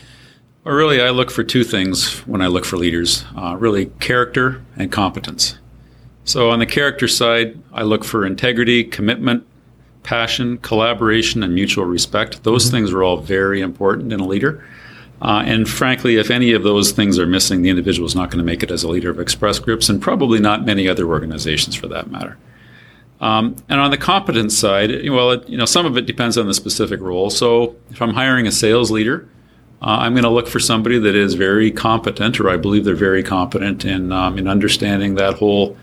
Well, 0.64 0.76
really, 0.76 1.02
I 1.02 1.10
look 1.10 1.30
for 1.30 1.44
two 1.44 1.66
things 1.66 2.20
when 2.26 2.42
I 2.42 2.48
look 2.48 2.64
for 2.64 2.78
leaders 2.78 3.26
uh, 3.36 3.58
really, 3.60 3.88
character 4.00 4.64
and 4.78 4.90
competence. 4.90 5.58
So, 6.24 6.52
on 6.52 6.60
the 6.60 6.66
character 6.66 7.10
side, 7.10 7.60
I 7.74 7.84
look 7.84 8.06
for 8.06 8.26
integrity, 8.26 8.86
commitment, 8.86 9.46
passion, 10.04 10.58
collaboration, 10.60 11.44
and 11.44 11.54
mutual 11.54 11.84
respect. 11.84 12.44
Those 12.44 12.64
mm-hmm. 12.64 12.76
things 12.76 12.92
are 12.94 13.04
all 13.04 13.18
very 13.18 13.60
important 13.60 14.14
in 14.14 14.22
a 14.22 14.26
leader. 14.26 14.66
Uh, 15.22 15.44
and 15.46 15.68
frankly, 15.68 16.16
if 16.16 16.32
any 16.32 16.54
of 16.54 16.64
those 16.64 16.94
things 16.94 17.20
are 17.20 17.28
missing, 17.28 17.62
the 17.62 17.70
individual 17.70 18.06
is 18.06 18.16
not 18.16 18.30
going 18.32 18.40
to 18.40 18.46
make 18.46 18.64
it 18.64 18.72
as 18.72 18.84
a 18.84 18.90
leader 18.90 19.10
of 19.10 19.20
Express 19.20 19.58
Scripts 19.58 19.90
and 19.90 20.02
probably 20.02 20.40
not 20.40 20.66
many 20.66 20.88
other 20.88 21.08
organizations 21.08 21.76
for 21.76 21.88
that 21.90 22.10
matter. 22.10 22.38
Um, 23.20 23.58
and 23.68 23.82
on 23.82 23.92
the 23.92 23.98
competence 23.98 24.58
side, 24.58 25.10
well, 25.10 25.32
it, 25.32 25.48
you 25.48 25.58
know, 25.58 25.66
some 25.66 25.86
of 25.86 25.98
it 25.98 26.06
depends 26.06 26.38
on 26.38 26.48
the 26.48 26.54
specific 26.54 27.02
role. 27.02 27.30
So 27.30 27.76
if 27.90 28.02
I'm 28.02 28.14
hiring 28.14 28.48
a 28.48 28.52
sales 28.52 28.92
leader, 28.92 29.28
uh, 29.84 29.98
I'm 30.00 30.14
going 30.14 30.24
to 30.24 30.30
look 30.30 30.48
for 30.48 30.60
somebody 30.60 30.98
that 31.00 31.16
is 31.16 31.34
very 31.34 31.70
competent, 31.70 32.40
or 32.40 32.50
I 32.50 32.58
believe 32.58 32.86
they're 32.86 32.96
very 32.96 33.24
competent 33.24 33.84
in 33.84 34.12
um, 34.12 34.38
in 34.38 34.48
understanding 34.48 35.16
that 35.16 35.36
whole 35.36 35.78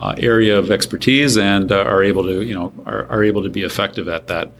uh, 0.00 0.14
area 0.18 0.58
of 0.58 0.70
expertise 0.70 1.38
and 1.38 1.70
uh, 1.70 1.84
are 1.84 2.02
able 2.02 2.24
to, 2.24 2.42
you 2.42 2.54
know, 2.54 2.72
are, 2.84 3.06
are 3.06 3.22
able 3.22 3.42
to 3.42 3.48
be 3.48 3.62
effective 3.62 4.08
at 4.08 4.26
that. 4.26 4.50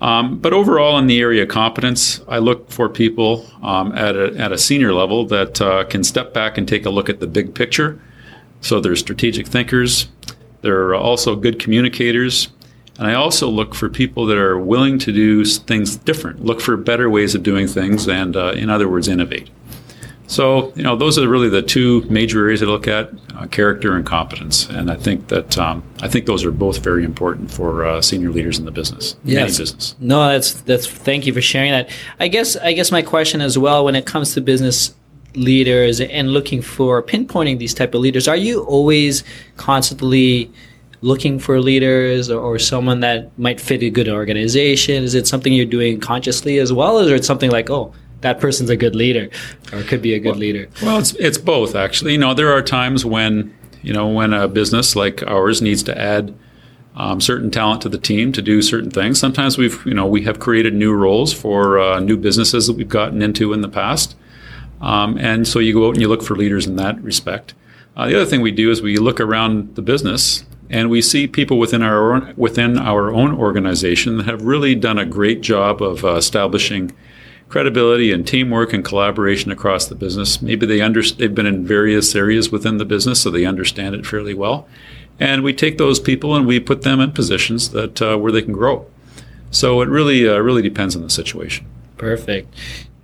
Um, 0.00 0.38
but 0.38 0.52
overall, 0.52 0.96
in 0.98 1.08
the 1.08 1.20
area 1.20 1.42
of 1.42 1.48
competence, 1.48 2.22
I 2.28 2.38
look 2.38 2.70
for 2.70 2.88
people 2.88 3.46
um, 3.62 3.92
at, 3.92 4.16
a, 4.16 4.34
at 4.38 4.52
a 4.52 4.58
senior 4.58 4.94
level 4.94 5.26
that 5.26 5.60
uh, 5.60 5.84
can 5.84 6.04
step 6.04 6.32
back 6.32 6.56
and 6.56 6.68
take 6.68 6.86
a 6.86 6.90
look 6.90 7.08
at 7.08 7.20
the 7.20 7.26
big 7.26 7.54
picture. 7.54 8.00
So 8.60 8.80
they're 8.80 8.96
strategic 8.96 9.46
thinkers. 9.46 10.08
They're 10.62 10.94
also 10.94 11.36
good 11.36 11.58
communicators. 11.58 12.48
And 12.98 13.06
I 13.06 13.14
also 13.14 13.48
look 13.48 13.74
for 13.74 13.88
people 13.88 14.26
that 14.26 14.36
are 14.36 14.58
willing 14.58 14.98
to 15.00 15.12
do 15.12 15.44
things 15.44 15.96
different, 15.96 16.44
look 16.44 16.60
for 16.60 16.76
better 16.76 17.08
ways 17.08 17.34
of 17.34 17.44
doing 17.44 17.68
things, 17.68 18.08
and 18.08 18.36
uh, 18.36 18.52
in 18.52 18.70
other 18.70 18.88
words, 18.88 19.06
innovate. 19.06 19.50
So, 20.26 20.74
you 20.74 20.82
know, 20.82 20.94
those 20.94 21.18
are 21.18 21.26
really 21.26 21.48
the 21.48 21.62
two 21.62 22.02
major 22.10 22.40
areas 22.40 22.62
I 22.62 22.66
look 22.66 22.86
at: 22.86 23.10
uh, 23.34 23.46
character 23.46 23.96
and 23.96 24.04
competence. 24.04 24.68
And 24.68 24.90
I 24.90 24.96
think 24.96 25.28
that 25.28 25.56
um, 25.56 25.82
I 26.02 26.08
think 26.08 26.26
those 26.26 26.44
are 26.44 26.50
both 26.50 26.78
very 26.78 27.04
important 27.04 27.50
for 27.50 27.86
uh, 27.86 28.02
senior 28.02 28.30
leaders 28.30 28.58
in 28.58 28.66
the 28.66 28.70
business, 28.70 29.16
yes. 29.24 29.38
any 29.38 29.58
business. 29.58 29.94
No, 30.00 30.28
that's 30.28 30.54
that's. 30.62 30.86
Thank 30.86 31.24
you 31.24 31.32
for 31.32 31.40
sharing 31.40 31.70
that. 31.70 31.88
I 32.20 32.28
guess 32.28 32.56
I 32.56 32.72
guess 32.72 32.90
my 32.90 33.00
question 33.00 33.40
as 33.40 33.56
well, 33.56 33.84
when 33.84 33.94
it 33.94 34.04
comes 34.06 34.34
to 34.34 34.40
business 34.40 34.94
leaders 35.34 36.00
and 36.00 36.30
looking 36.30 36.60
for 36.62 37.02
pinpointing 37.02 37.58
these 37.58 37.72
type 37.72 37.94
of 37.94 38.00
leaders, 38.00 38.28
are 38.28 38.36
you 38.36 38.64
always 38.64 39.24
constantly 39.56 40.50
looking 41.00 41.38
for 41.38 41.60
leaders 41.60 42.30
or, 42.30 42.40
or, 42.40 42.58
someone 42.58 43.00
that 43.00 43.36
might 43.38 43.60
fit 43.60 43.82
a 43.82 43.90
good 43.90 44.08
organization? 44.08 45.04
Is 45.04 45.14
it 45.14 45.26
something 45.26 45.52
you're 45.52 45.66
doing 45.66 46.00
consciously 46.00 46.58
as 46.58 46.72
well, 46.72 46.98
or 46.98 47.02
is 47.04 47.10
it 47.10 47.24
something 47.24 47.50
like, 47.50 47.70
oh, 47.70 47.92
that 48.20 48.40
person's 48.40 48.70
a 48.70 48.76
good 48.76 48.96
leader 48.96 49.30
or 49.72 49.82
could 49.82 50.02
be 50.02 50.14
a 50.14 50.18
good 50.18 50.30
well, 50.30 50.38
leader? 50.38 50.68
Well, 50.82 50.98
it's 50.98 51.12
it's 51.14 51.38
both 51.38 51.74
actually. 51.74 52.12
You 52.12 52.18
know, 52.18 52.34
there 52.34 52.52
are 52.52 52.62
times 52.62 53.04
when 53.04 53.54
you 53.82 53.92
know 53.92 54.08
when 54.08 54.32
a 54.32 54.48
business 54.48 54.96
like 54.96 55.22
ours 55.22 55.62
needs 55.62 55.82
to 55.84 55.98
add 55.98 56.34
um, 56.96 57.20
certain 57.20 57.50
talent 57.50 57.80
to 57.82 57.88
the 57.88 57.98
team 57.98 58.32
to 58.32 58.42
do 58.42 58.60
certain 58.60 58.90
things. 58.90 59.20
Sometimes 59.20 59.56
we've 59.56 59.84
you 59.86 59.94
know 59.94 60.06
we 60.06 60.22
have 60.22 60.40
created 60.40 60.74
new 60.74 60.92
roles 60.92 61.32
for 61.32 61.78
uh, 61.78 62.00
new 62.00 62.16
businesses 62.16 62.66
that 62.66 62.74
we've 62.76 62.88
gotten 62.88 63.22
into 63.22 63.52
in 63.52 63.60
the 63.60 63.68
past, 63.68 64.16
um, 64.80 65.16
and 65.18 65.46
so 65.46 65.58
you 65.58 65.72
go 65.72 65.88
out 65.88 65.94
and 65.94 66.00
you 66.00 66.08
look 66.08 66.22
for 66.22 66.36
leaders 66.36 66.66
in 66.66 66.76
that 66.76 67.00
respect. 67.02 67.54
Uh, 67.96 68.06
the 68.06 68.14
other 68.14 68.26
thing 68.26 68.40
we 68.40 68.52
do 68.52 68.70
is 68.70 68.80
we 68.80 68.96
look 68.96 69.20
around 69.20 69.74
the 69.74 69.82
business 69.82 70.44
and 70.70 70.90
we 70.90 71.00
see 71.00 71.26
people 71.26 71.58
within 71.58 71.82
our 71.82 72.12
own, 72.12 72.34
within 72.36 72.78
our 72.78 73.10
own 73.12 73.34
organization 73.34 74.18
that 74.18 74.26
have 74.26 74.42
really 74.42 74.74
done 74.74 74.98
a 74.98 75.06
great 75.06 75.40
job 75.40 75.82
of 75.82 76.04
uh, 76.04 76.14
establishing 76.14 76.92
credibility 77.48 78.12
and 78.12 78.26
teamwork 78.26 78.72
and 78.72 78.84
collaboration 78.84 79.50
across 79.50 79.86
the 79.86 79.94
business. 79.94 80.42
Maybe 80.42 80.66
they 80.66 80.80
under, 80.80 81.02
they've 81.02 81.34
been 81.34 81.46
in 81.46 81.66
various 81.66 82.14
areas 82.14 82.50
within 82.50 82.76
the 82.76 82.84
business, 82.84 83.22
so 83.22 83.30
they 83.30 83.46
understand 83.46 83.94
it 83.94 84.06
fairly 84.06 84.34
well. 84.34 84.68
And 85.18 85.42
we 85.42 85.52
take 85.52 85.78
those 85.78 85.98
people 85.98 86.34
and 86.36 86.46
we 86.46 86.60
put 86.60 86.82
them 86.82 87.00
in 87.00 87.12
positions 87.12 87.70
that 87.70 88.00
uh, 88.02 88.16
where 88.18 88.30
they 88.30 88.42
can 88.42 88.52
grow. 88.52 88.86
So 89.50 89.80
it 89.80 89.88
really 89.88 90.28
uh, 90.28 90.38
really 90.38 90.62
depends 90.62 90.94
on 90.94 91.02
the 91.02 91.10
situation. 91.10 91.66
Perfect. 91.96 92.54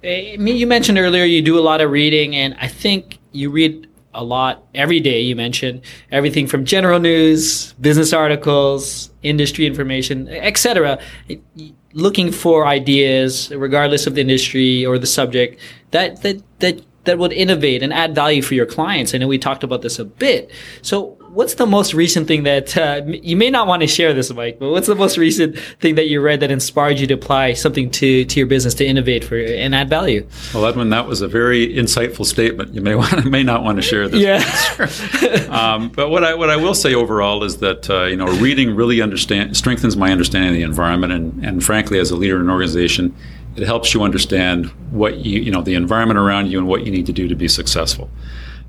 Eh, 0.02 0.36
you 0.38 0.66
mentioned 0.66 0.98
earlier 0.98 1.24
you 1.24 1.40
do 1.40 1.58
a 1.58 1.60
lot 1.60 1.80
of 1.80 1.90
reading, 1.90 2.36
and 2.36 2.54
I 2.60 2.68
think 2.68 3.18
you 3.32 3.50
read 3.50 3.88
a 4.14 4.24
lot 4.24 4.64
every 4.74 5.00
day. 5.00 5.20
You 5.20 5.36
mentioned 5.36 5.82
everything 6.10 6.46
from 6.46 6.64
general 6.64 6.98
news, 6.98 7.72
business 7.74 8.12
articles, 8.12 9.10
industry 9.22 9.66
information, 9.66 10.28
etc. 10.28 10.98
Looking 11.92 12.32
for 12.32 12.66
ideas, 12.66 13.50
regardless 13.50 14.06
of 14.06 14.14
the 14.14 14.20
industry 14.20 14.84
or 14.84 14.98
the 14.98 15.06
subject, 15.06 15.60
that 15.90 16.22
that 16.22 16.42
that 16.60 16.80
that 17.04 17.18
would 17.18 17.32
innovate 17.32 17.82
and 17.82 17.92
add 17.92 18.14
value 18.14 18.42
for 18.42 18.54
your 18.54 18.66
clients. 18.66 19.14
I 19.14 19.18
know 19.18 19.28
we 19.28 19.38
talked 19.38 19.62
about 19.62 19.82
this 19.82 19.98
a 19.98 20.04
bit. 20.04 20.50
So 20.82 21.18
what's 21.34 21.54
the 21.54 21.66
most 21.66 21.94
recent 21.94 22.28
thing 22.28 22.44
that 22.44 22.76
uh, 22.76 23.02
you 23.06 23.36
may 23.36 23.50
not 23.50 23.66
want 23.66 23.82
to 23.82 23.88
share 23.88 24.14
this, 24.14 24.32
Mike? 24.32 24.58
But 24.58 24.70
what's 24.70 24.86
the 24.86 24.94
most 24.94 25.18
recent 25.18 25.58
thing 25.80 25.96
that 25.96 26.08
you 26.08 26.20
read 26.20 26.40
that 26.40 26.50
inspired 26.50 26.98
you 26.98 27.06
to 27.08 27.14
apply 27.14 27.54
something 27.54 27.90
to 27.90 28.24
to 28.24 28.40
your 28.40 28.46
business 28.46 28.74
to 28.74 28.86
innovate 28.86 29.24
for 29.24 29.36
and 29.36 29.74
add 29.74 29.90
value? 29.90 30.26
Well, 30.54 30.64
Edwin, 30.64 30.90
that 30.90 31.06
was 31.06 31.20
a 31.20 31.28
very 31.28 31.68
insightful 31.68 32.24
statement. 32.24 32.74
You 32.74 32.80
may 32.80 32.94
want 33.00 33.24
may 33.26 33.42
not 33.42 33.64
want 33.64 33.76
to 33.76 33.82
share 33.82 34.08
this. 34.08 34.20
Yeah. 34.20 35.48
um, 35.50 35.90
but 35.90 36.08
what 36.08 36.24
I 36.24 36.34
what 36.34 36.50
I 36.50 36.56
will 36.56 36.74
say 36.74 36.94
overall 36.94 37.44
is 37.44 37.58
that 37.58 37.90
uh, 37.90 38.04
you 38.04 38.16
know 38.16 38.26
reading 38.38 38.74
really 38.74 39.00
understand 39.00 39.56
strengthens 39.56 39.96
my 39.96 40.10
understanding 40.10 40.50
of 40.50 40.54
the 40.54 40.62
environment, 40.62 41.12
and 41.12 41.44
and 41.44 41.64
frankly, 41.64 41.98
as 41.98 42.10
a 42.10 42.16
leader 42.16 42.36
in 42.36 42.42
an 42.42 42.50
organization. 42.50 43.14
It 43.56 43.62
helps 43.62 43.94
you 43.94 44.02
understand 44.02 44.66
what 44.90 45.18
you, 45.18 45.40
you 45.40 45.52
know, 45.52 45.62
the 45.62 45.76
environment 45.76 46.18
around 46.18 46.50
you 46.50 46.58
and 46.58 46.66
what 46.66 46.84
you 46.84 46.90
need 46.90 47.06
to 47.06 47.12
do 47.12 47.28
to 47.28 47.36
be 47.36 47.46
successful. 47.46 48.10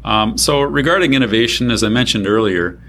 Um, 0.05 0.37
so, 0.37 0.61
regarding 0.61 1.15
innovation, 1.15 1.71
as 1.71 1.83
I 1.83 1.89
mentioned 1.89 2.27
earlier, 2.27 2.79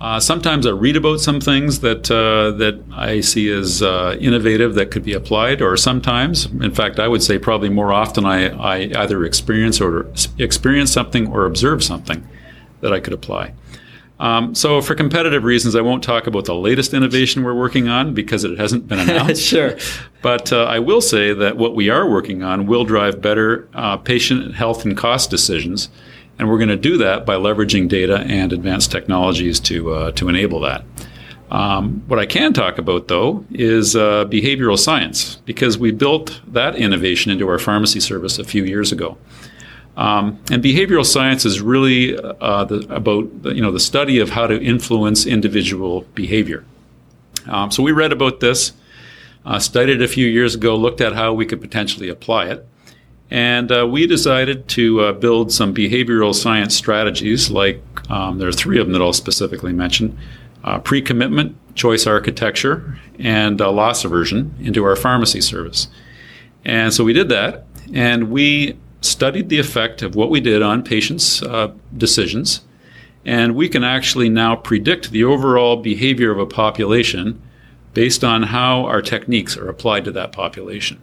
uh, 0.00 0.18
sometimes 0.18 0.66
I 0.66 0.70
read 0.70 0.96
about 0.96 1.20
some 1.20 1.40
things 1.40 1.80
that 1.80 2.10
uh, 2.10 2.50
that 2.58 2.82
I 2.92 3.20
see 3.20 3.48
as 3.48 3.80
uh, 3.80 4.16
innovative 4.18 4.74
that 4.74 4.90
could 4.90 5.04
be 5.04 5.12
applied, 5.12 5.62
or 5.62 5.76
sometimes, 5.76 6.46
in 6.46 6.72
fact, 6.72 6.98
I 6.98 7.06
would 7.06 7.22
say 7.22 7.38
probably 7.38 7.68
more 7.68 7.92
often, 7.92 8.26
I, 8.26 8.48
I 8.48 9.02
either 9.02 9.24
experience 9.24 9.80
or 9.80 10.12
experience 10.36 10.92
something 10.92 11.28
or 11.28 11.46
observe 11.46 11.84
something 11.84 12.26
that 12.80 12.92
I 12.92 12.98
could 12.98 13.12
apply. 13.12 13.54
Um, 14.18 14.52
so, 14.56 14.82
for 14.82 14.96
competitive 14.96 15.44
reasons, 15.44 15.76
I 15.76 15.80
won't 15.80 16.02
talk 16.02 16.26
about 16.26 16.44
the 16.44 16.56
latest 16.56 16.92
innovation 16.92 17.44
we're 17.44 17.54
working 17.54 17.86
on 17.86 18.14
because 18.14 18.42
it 18.42 18.58
hasn't 18.58 18.88
been 18.88 18.98
announced. 19.08 19.42
sure. 19.42 19.76
But 20.22 20.52
uh, 20.52 20.64
I 20.64 20.80
will 20.80 21.00
say 21.00 21.32
that 21.34 21.56
what 21.56 21.76
we 21.76 21.88
are 21.88 22.10
working 22.10 22.42
on 22.42 22.66
will 22.66 22.84
drive 22.84 23.20
better 23.20 23.68
uh, 23.74 23.96
patient 23.96 24.56
health 24.56 24.84
and 24.84 24.96
cost 24.96 25.30
decisions 25.30 25.88
and 26.38 26.48
we're 26.48 26.58
going 26.58 26.68
to 26.68 26.76
do 26.76 26.98
that 26.98 27.24
by 27.24 27.36
leveraging 27.36 27.88
data 27.88 28.18
and 28.26 28.52
advanced 28.52 28.90
technologies 28.90 29.60
to, 29.60 29.92
uh, 29.92 30.10
to 30.12 30.28
enable 30.28 30.60
that. 30.60 30.84
Um, 31.50 32.02
what 32.08 32.18
I 32.18 32.26
can 32.26 32.52
talk 32.52 32.78
about, 32.78 33.06
though, 33.06 33.44
is 33.52 33.94
uh, 33.94 34.24
behavioral 34.24 34.78
science, 34.78 35.36
because 35.44 35.78
we 35.78 35.92
built 35.92 36.40
that 36.48 36.74
innovation 36.74 37.30
into 37.30 37.48
our 37.48 37.58
pharmacy 37.58 38.00
service 38.00 38.38
a 38.38 38.44
few 38.44 38.64
years 38.64 38.90
ago. 38.92 39.16
Um, 39.96 40.40
and 40.50 40.62
behavioral 40.62 41.06
science 41.06 41.44
is 41.44 41.60
really 41.60 42.18
uh, 42.18 42.64
the, 42.64 42.86
about 42.92 43.42
the, 43.42 43.54
you 43.54 43.62
know 43.62 43.70
the 43.70 43.78
study 43.78 44.18
of 44.18 44.30
how 44.30 44.48
to 44.48 44.60
influence 44.60 45.24
individual 45.24 46.00
behavior. 46.14 46.64
Um, 47.46 47.70
so 47.70 47.82
we 47.82 47.92
read 47.92 48.10
about 48.10 48.40
this, 48.40 48.72
uh, 49.44 49.60
studied 49.60 50.00
it 50.00 50.02
a 50.02 50.08
few 50.08 50.26
years 50.26 50.56
ago, 50.56 50.74
looked 50.74 51.00
at 51.00 51.12
how 51.12 51.32
we 51.32 51.46
could 51.46 51.60
potentially 51.60 52.08
apply 52.08 52.46
it, 52.46 52.66
and 53.30 53.72
uh, 53.72 53.86
we 53.86 54.06
decided 54.06 54.68
to 54.68 55.00
uh, 55.00 55.12
build 55.12 55.50
some 55.50 55.74
behavioral 55.74 56.34
science 56.34 56.76
strategies, 56.76 57.50
like 57.50 57.82
um, 58.10 58.38
there 58.38 58.48
are 58.48 58.52
three 58.52 58.78
of 58.78 58.86
them 58.86 58.92
that 58.92 59.02
I'll 59.02 59.12
specifically 59.12 59.72
mention 59.72 60.18
uh, 60.62 60.78
pre 60.78 61.02
commitment, 61.02 61.56
choice 61.74 62.06
architecture, 62.06 62.98
and 63.18 63.60
loss 63.60 64.04
aversion 64.04 64.54
into 64.60 64.84
our 64.84 64.96
pharmacy 64.96 65.40
service. 65.40 65.88
And 66.64 66.92
so 66.92 67.04
we 67.04 67.12
did 67.12 67.28
that, 67.30 67.66
and 67.92 68.30
we 68.30 68.76
studied 69.00 69.48
the 69.48 69.58
effect 69.58 70.02
of 70.02 70.14
what 70.14 70.30
we 70.30 70.40
did 70.40 70.62
on 70.62 70.82
patients' 70.82 71.42
uh, 71.42 71.72
decisions. 71.96 72.62
And 73.26 73.54
we 73.54 73.68
can 73.68 73.84
actually 73.84 74.28
now 74.28 74.56
predict 74.56 75.10
the 75.10 75.24
overall 75.24 75.76
behavior 75.76 76.30
of 76.30 76.38
a 76.38 76.46
population 76.46 77.40
based 77.94 78.24
on 78.24 78.42
how 78.42 78.84
our 78.84 79.00
techniques 79.00 79.56
are 79.56 79.68
applied 79.68 80.04
to 80.04 80.12
that 80.12 80.32
population. 80.32 81.00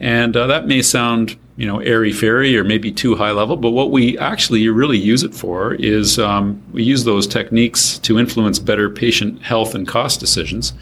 And 0.00 0.36
uh, 0.36 0.46
that 0.48 0.66
may 0.66 0.82
sound, 0.82 1.36
you 1.56 1.66
know, 1.66 1.78
airy 1.78 2.12
fairy 2.12 2.56
or 2.56 2.64
maybe 2.64 2.90
too 2.90 3.14
high 3.14 3.30
level, 3.30 3.56
but 3.56 3.70
what 3.70 3.90
we 3.90 4.18
actually 4.18 4.68
really 4.68 4.98
use 4.98 5.22
it 5.22 5.34
for 5.34 5.74
is 5.74 6.18
um, 6.18 6.62
we 6.72 6.82
use 6.82 7.04
those 7.04 7.26
techniques 7.26 7.98
to 8.00 8.18
influence 8.18 8.58
better 8.58 8.90
patient 8.90 9.42
health 9.42 9.74
and 9.74 9.86
cost 9.86 10.18
decisions, 10.18 10.72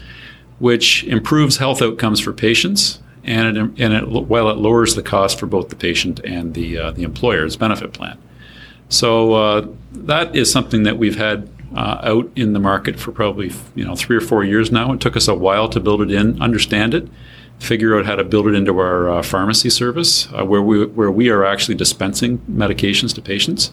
which 0.59 1.03
improves 1.03 1.57
health 1.57 1.81
outcomes 1.81 2.19
for 2.19 2.33
patients 2.33 2.99
and 3.23 3.57
it, 3.57 3.81
and 3.81 3.93
it, 3.93 4.07
while 4.07 4.49
it 4.49 4.57
lowers 4.57 4.95
the 4.95 5.03
cost 5.03 5.39
for 5.39 5.45
both 5.45 5.69
the 5.69 5.75
patient 5.75 6.19
and 6.23 6.53
the 6.53 6.77
uh, 6.77 6.91
the 6.91 7.03
employer's 7.03 7.55
benefit 7.55 7.93
plan. 7.93 8.17
So 8.89 9.33
uh, 9.33 9.67
that 9.93 10.35
is 10.35 10.51
something 10.51 10.83
that 10.83 10.97
we've 10.97 11.17
had 11.17 11.49
uh, 11.75 11.99
out 12.03 12.29
in 12.35 12.53
the 12.53 12.59
market 12.59 12.99
for 12.99 13.11
probably 13.11 13.51
you 13.75 13.85
know 13.85 13.95
three 13.95 14.17
or 14.17 14.21
four 14.21 14.43
years 14.43 14.71
now. 14.71 14.91
It 14.93 15.01
took 15.01 15.15
us 15.15 15.27
a 15.27 15.35
while 15.35 15.69
to 15.69 15.79
build 15.79 16.01
it 16.01 16.11
in, 16.11 16.41
understand 16.41 16.93
it, 16.93 17.07
figure 17.61 17.97
out 17.97 18.07
how 18.07 18.15
to 18.15 18.23
build 18.23 18.47
it 18.47 18.55
into 18.55 18.79
our 18.79 19.07
uh, 19.07 19.21
pharmacy 19.21 19.69
service, 19.69 20.27
uh, 20.33 20.43
where 20.43 20.61
we 20.61 20.85
where 20.87 21.11
we 21.11 21.29
are 21.29 21.45
actually 21.45 21.75
dispensing 21.75 22.39
medications 22.51 23.13
to 23.13 23.21
patients, 23.21 23.71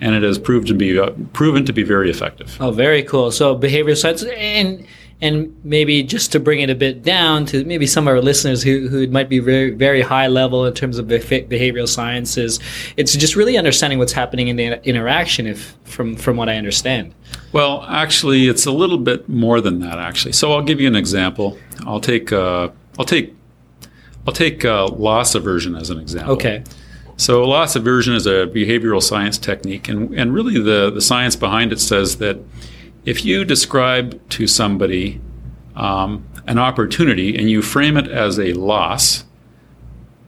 and 0.00 0.14
it 0.14 0.22
has 0.22 0.38
proved 0.38 0.68
to 0.68 0.74
be 0.74 0.98
uh, 0.98 1.10
proven 1.32 1.64
to 1.64 1.72
be 1.72 1.82
very 1.82 2.10
effective. 2.10 2.56
Oh, 2.60 2.70
very 2.70 3.02
cool. 3.02 3.32
So 3.32 3.58
behavioral 3.58 3.96
science 3.96 4.22
and 4.22 4.86
and 5.20 5.58
maybe 5.64 6.02
just 6.02 6.32
to 6.32 6.40
bring 6.40 6.60
it 6.60 6.68
a 6.68 6.74
bit 6.74 7.02
down 7.02 7.46
to 7.46 7.64
maybe 7.64 7.86
some 7.86 8.06
of 8.06 8.14
our 8.14 8.20
listeners 8.20 8.62
who, 8.62 8.88
who 8.88 9.06
might 9.06 9.28
be 9.28 9.38
very 9.38 9.70
very 9.70 10.02
high 10.02 10.26
level 10.26 10.66
in 10.66 10.74
terms 10.74 10.98
of 10.98 11.06
behavioral 11.06 11.88
sciences 11.88 12.58
it's 12.96 13.16
just 13.16 13.36
really 13.36 13.56
understanding 13.56 13.98
what's 13.98 14.12
happening 14.12 14.48
in 14.48 14.56
the 14.56 14.86
interaction 14.86 15.46
if 15.46 15.76
from 15.84 16.16
from 16.16 16.36
what 16.36 16.48
i 16.48 16.56
understand 16.56 17.14
well 17.52 17.84
actually 17.88 18.48
it's 18.48 18.66
a 18.66 18.72
little 18.72 18.98
bit 18.98 19.28
more 19.28 19.60
than 19.60 19.78
that 19.78 19.98
actually 19.98 20.32
so 20.32 20.52
i'll 20.52 20.62
give 20.62 20.80
you 20.80 20.88
an 20.88 20.96
example 20.96 21.56
i'll 21.86 22.00
take 22.00 22.32
uh, 22.32 22.68
I'll 22.98 23.04
take 23.04 23.34
I'll 24.26 24.32
take 24.32 24.64
uh, 24.64 24.86
loss 24.88 25.34
aversion 25.34 25.76
as 25.76 25.90
an 25.90 25.98
example. 25.98 26.34
Okay. 26.34 26.64
So 27.16 27.44
loss 27.44 27.76
aversion 27.76 28.14
is 28.14 28.26
a 28.26 28.46
behavioral 28.46 29.02
science 29.02 29.38
technique, 29.38 29.88
and, 29.88 30.12
and 30.18 30.34
really 30.34 30.60
the, 30.60 30.90
the 30.90 31.00
science 31.00 31.36
behind 31.36 31.72
it 31.72 31.80
says 31.80 32.16
that 32.18 32.38
if 33.04 33.24
you 33.24 33.44
describe 33.44 34.20
to 34.30 34.46
somebody 34.46 35.20
um, 35.76 36.26
an 36.46 36.58
opportunity 36.58 37.36
and 37.36 37.48
you 37.50 37.62
frame 37.62 37.96
it 37.96 38.08
as 38.08 38.38
a 38.40 38.52
loss, 38.54 39.24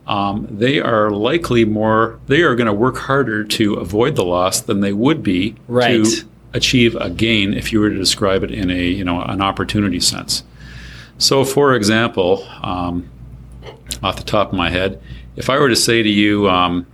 um, 0.05 0.47
they 0.49 0.79
are 0.79 1.09
likely 1.11 1.65
more, 1.65 2.19
they 2.27 2.41
are 2.41 2.55
going 2.55 2.67
to 2.67 2.73
work 2.73 2.97
harder 2.97 3.43
to 3.43 3.73
avoid 3.73 4.15
the 4.15 4.23
loss 4.23 4.61
than 4.61 4.79
they 4.79 4.93
would 4.93 5.21
be 5.23 5.55
Right. 5.67 6.05
to 6.05 6.23
achieve 6.53 6.95
a 6.95 7.09
gain 7.09 7.53
if 7.53 7.73
you 7.73 7.81
were 7.81 7.89
to 7.89 7.97
describe 7.97 8.43
it 8.43 8.51
in 8.51 8.69
a, 8.69 8.83
you 8.83 9.03
know, 9.03 9.21
an 9.23 9.41
opportunity 9.41 9.99
sense. 9.99 10.43
So, 11.17 11.43
for 11.43 11.73
example, 11.73 12.47
um, 12.61 13.09
off 14.03 14.17
the 14.17 14.23
top 14.23 14.49
of 14.49 14.53
my 14.53 14.69
head, 14.69 15.01
if 15.35 15.49
I 15.49 15.57
were 15.57 15.69
to 15.69 15.75
say 15.75 16.03
to 16.03 16.09
you, 16.09 16.49
um, 16.49 16.85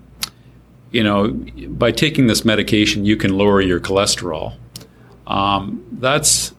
you 0.91 1.03
know, 1.03 1.29
by 1.69 1.91
taking 1.91 2.27
this 2.27 2.45
medication, 2.45 3.05
you 3.05 3.17
can 3.17 3.37
lower 3.37 3.61
your 3.61 3.79
cholesterol, 3.79 4.55
um, 5.27 5.85
that's 5.91 6.53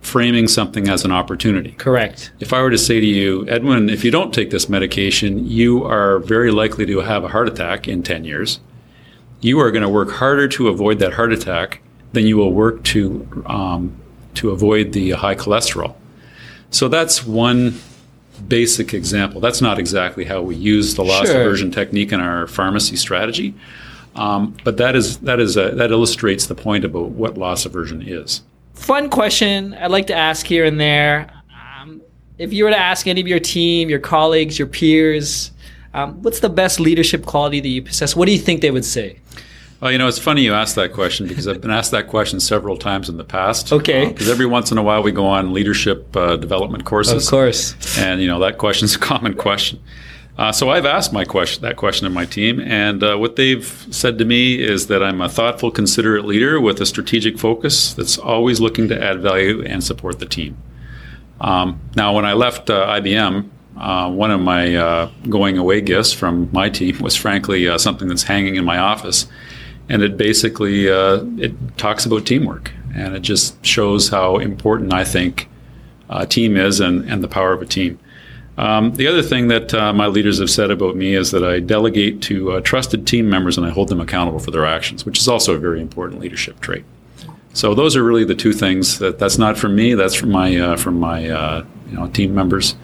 framing 0.00 0.48
something 0.48 0.88
as 0.88 1.04
an 1.04 1.12
opportunity. 1.12 1.72
Correct. 1.72 2.32
If 2.40 2.52
I 2.52 2.62
were 2.62 2.70
to 2.70 2.78
say 2.78 3.00
to 3.00 3.06
you, 3.06 3.46
Edwin, 3.48 3.90
if 3.90 4.04
you 4.04 4.10
don't 4.10 4.32
take 4.32 4.50
this 4.50 4.68
medication, 4.68 5.46
you 5.46 5.84
are 5.84 6.20
very 6.20 6.50
likely 6.50 6.86
to 6.86 7.00
have 7.00 7.24
a 7.24 7.28
heart 7.28 7.48
attack 7.48 7.86
in 7.86 8.02
10 8.02 8.24
years. 8.24 8.60
You 9.40 9.60
are 9.60 9.70
going 9.70 9.82
to 9.82 9.88
work 9.88 10.12
harder 10.12 10.48
to 10.48 10.68
avoid 10.68 10.98
that 11.00 11.14
heart 11.14 11.32
attack 11.32 11.82
than 12.12 12.26
you 12.26 12.36
will 12.36 12.52
work 12.52 12.82
to, 12.84 13.44
um, 13.46 13.96
to 14.34 14.50
avoid 14.50 14.92
the 14.92 15.10
high 15.10 15.34
cholesterol. 15.34 15.94
So 16.70 16.88
that's 16.88 17.26
one 17.26 17.80
basic 18.48 18.94
example. 18.94 19.40
That's 19.40 19.60
not 19.60 19.78
exactly 19.78 20.24
how 20.24 20.40
we 20.40 20.54
use 20.54 20.94
the 20.94 21.04
loss 21.04 21.26
Sure. 21.26 21.40
aversion 21.40 21.70
technique 21.70 22.12
in 22.12 22.20
our 22.20 22.46
pharmacy 22.46 22.96
strategy, 22.96 23.54
um, 24.16 24.56
but 24.64 24.76
that 24.78 24.96
is 24.96 25.18
that 25.18 25.40
is 25.40 25.56
a, 25.56 25.70
that 25.72 25.90
illustrates 25.90 26.46
the 26.46 26.54
point 26.54 26.84
about 26.84 27.10
what 27.10 27.36
loss 27.36 27.66
aversion 27.66 28.02
is. 28.02 28.42
Fun 28.74 29.10
question 29.10 29.74
I'd 29.74 29.90
like 29.90 30.06
to 30.06 30.14
ask 30.14 30.46
here 30.46 30.64
and 30.64 30.80
there. 30.80 31.30
Um, 31.80 32.00
if 32.38 32.52
you 32.52 32.64
were 32.64 32.70
to 32.70 32.78
ask 32.78 33.06
any 33.06 33.20
of 33.20 33.28
your 33.28 33.40
team, 33.40 33.90
your 33.90 33.98
colleagues, 33.98 34.58
your 34.58 34.68
peers, 34.68 35.50
um, 35.92 36.22
what's 36.22 36.40
the 36.40 36.48
best 36.48 36.80
leadership 36.80 37.26
quality 37.26 37.60
that 37.60 37.68
you 37.68 37.82
possess? 37.82 38.16
What 38.16 38.26
do 38.26 38.32
you 38.32 38.38
think 38.38 38.62
they 38.62 38.70
would 38.70 38.84
say? 38.84 39.18
Well, 39.80 39.90
you 39.90 39.96
know, 39.96 40.08
it's 40.08 40.18
funny 40.18 40.42
you 40.42 40.52
asked 40.52 40.76
that 40.76 40.92
question 40.92 41.26
because 41.26 41.48
I've 41.48 41.62
been 41.62 41.70
asked 41.70 41.90
that 41.92 42.08
question 42.08 42.38
several 42.38 42.76
times 42.76 43.08
in 43.08 43.16
the 43.16 43.24
past. 43.24 43.72
Okay. 43.72 44.08
Because 44.08 44.28
every 44.28 44.44
once 44.44 44.70
in 44.70 44.76
a 44.76 44.82
while 44.82 45.02
we 45.02 45.10
go 45.10 45.26
on 45.26 45.54
leadership 45.54 46.14
uh, 46.14 46.36
development 46.36 46.84
courses. 46.84 47.26
Of 47.26 47.30
course. 47.30 47.98
And, 47.98 48.20
you 48.20 48.26
know, 48.26 48.40
that 48.40 48.58
question's 48.58 48.94
a 48.96 48.98
common 48.98 49.34
question. 49.34 49.80
Uh, 50.36 50.52
so 50.52 50.70
I've 50.70 50.86
asked 50.86 51.12
my 51.12 51.24
question, 51.24 51.62
that 51.62 51.76
question 51.76 52.06
of 52.06 52.12
my 52.12 52.24
team, 52.24 52.60
and 52.60 53.02
uh, 53.02 53.16
what 53.16 53.36
they've 53.36 53.66
said 53.90 54.16
to 54.18 54.24
me 54.24 54.58
is 54.58 54.86
that 54.86 55.02
I'm 55.02 55.20
a 55.20 55.28
thoughtful, 55.28 55.70
considerate 55.70 56.24
leader 56.24 56.60
with 56.60 56.80
a 56.80 56.86
strategic 56.86 57.38
focus 57.38 57.92
that's 57.92 58.16
always 58.16 58.58
looking 58.58 58.88
to 58.88 59.02
add 59.02 59.20
value 59.20 59.62
and 59.64 59.84
support 59.84 60.18
the 60.18 60.24
team. 60.24 60.56
Um, 61.40 61.80
now, 61.94 62.14
when 62.14 62.24
I 62.24 62.34
left 62.34 62.70
uh, 62.70 62.86
IBM, 62.86 63.50
uh, 63.76 64.10
one 64.10 64.30
of 64.30 64.40
my 64.40 64.74
uh, 64.76 65.10
going 65.28 65.58
away 65.58 65.80
gifts 65.80 66.12
from 66.12 66.48
my 66.52 66.68
team 66.68 66.98
was 67.00 67.16
frankly 67.16 67.68
uh, 67.68 67.76
something 67.78 68.08
that's 68.08 68.22
hanging 68.22 68.56
in 68.56 68.64
my 68.64 68.78
office, 68.78 69.26
and 69.90 70.02
it 70.02 70.16
basically 70.16 70.88
uh, 70.88 71.24
it 71.36 71.52
talks 71.76 72.06
about 72.06 72.24
teamwork, 72.24 72.70
and 72.94 73.14
it 73.14 73.20
just 73.20 73.62
shows 73.66 74.08
how 74.08 74.38
important 74.38 74.94
I 74.94 75.04
think 75.04 75.48
a 76.08 76.26
team 76.26 76.56
is 76.56 76.80
and, 76.80 77.04
and 77.10 77.22
the 77.22 77.28
power 77.28 77.52
of 77.52 77.60
a 77.60 77.66
team. 77.66 77.98
Um, 78.56 78.92
the 78.94 79.06
other 79.06 79.22
thing 79.22 79.48
that 79.48 79.74
uh, 79.74 79.92
my 79.92 80.06
leaders 80.06 80.38
have 80.38 80.50
said 80.50 80.70
about 80.70 80.94
me 80.94 81.14
is 81.14 81.30
that 81.32 81.44
I 81.44 81.60
delegate 81.60 82.20
to 82.22 82.52
uh, 82.52 82.60
trusted 82.60 83.06
team 83.06 83.28
members 83.28 83.56
and 83.56 83.66
I 83.66 83.70
hold 83.70 83.88
them 83.88 84.00
accountable 84.00 84.38
for 84.38 84.50
their 84.50 84.66
actions, 84.66 85.04
which 85.04 85.18
is 85.18 85.28
also 85.28 85.54
a 85.54 85.58
very 85.58 85.80
important 85.80 86.20
leadership 86.20 86.60
trait. 86.60 86.84
So 87.52 87.74
those 87.74 87.96
are 87.96 88.04
really 88.04 88.24
the 88.24 88.34
two 88.34 88.52
things 88.52 88.98
that 89.00 89.18
that's 89.18 89.38
not 89.38 89.58
from 89.58 89.74
me. 89.74 89.94
That's 89.94 90.14
from 90.14 90.30
my 90.30 90.56
uh, 90.56 90.76
from 90.76 91.00
my 91.00 91.28
uh, 91.28 91.64
you 91.88 91.96
know 91.96 92.06
team 92.08 92.32
members 92.34 92.76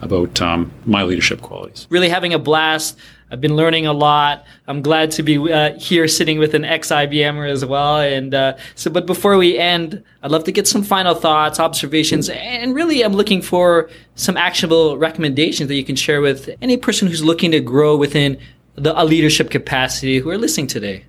about 0.00 0.40
um, 0.40 0.72
my 0.86 1.04
leadership 1.04 1.40
qualities. 1.40 1.86
Really 1.90 2.08
having 2.08 2.34
a 2.34 2.38
blast. 2.38 2.98
I've 3.30 3.40
been 3.40 3.56
learning 3.56 3.86
a 3.86 3.92
lot. 3.92 4.46
I'm 4.66 4.80
glad 4.80 5.10
to 5.12 5.22
be 5.22 5.52
uh, 5.52 5.78
here 5.78 6.08
sitting 6.08 6.38
with 6.38 6.54
an 6.54 6.64
ex 6.64 6.88
IBMer 6.88 7.48
as 7.48 7.64
well. 7.64 8.00
And 8.00 8.34
uh, 8.34 8.56
so, 8.74 8.90
but 8.90 9.06
before 9.06 9.36
we 9.36 9.58
end, 9.58 10.02
I'd 10.22 10.30
love 10.30 10.44
to 10.44 10.52
get 10.52 10.66
some 10.66 10.82
final 10.82 11.14
thoughts, 11.14 11.60
observations, 11.60 12.28
and 12.30 12.74
really 12.74 13.02
I'm 13.02 13.12
looking 13.12 13.42
for 13.42 13.90
some 14.14 14.36
actionable 14.36 14.96
recommendations 14.96 15.68
that 15.68 15.74
you 15.74 15.84
can 15.84 15.96
share 15.96 16.20
with 16.20 16.48
any 16.62 16.76
person 16.76 17.08
who's 17.08 17.22
looking 17.22 17.50
to 17.50 17.60
grow 17.60 17.96
within 17.96 18.38
the, 18.76 19.00
a 19.00 19.04
leadership 19.04 19.50
capacity 19.50 20.18
who 20.18 20.30
are 20.30 20.38
listening 20.38 20.66
today. 20.66 21.04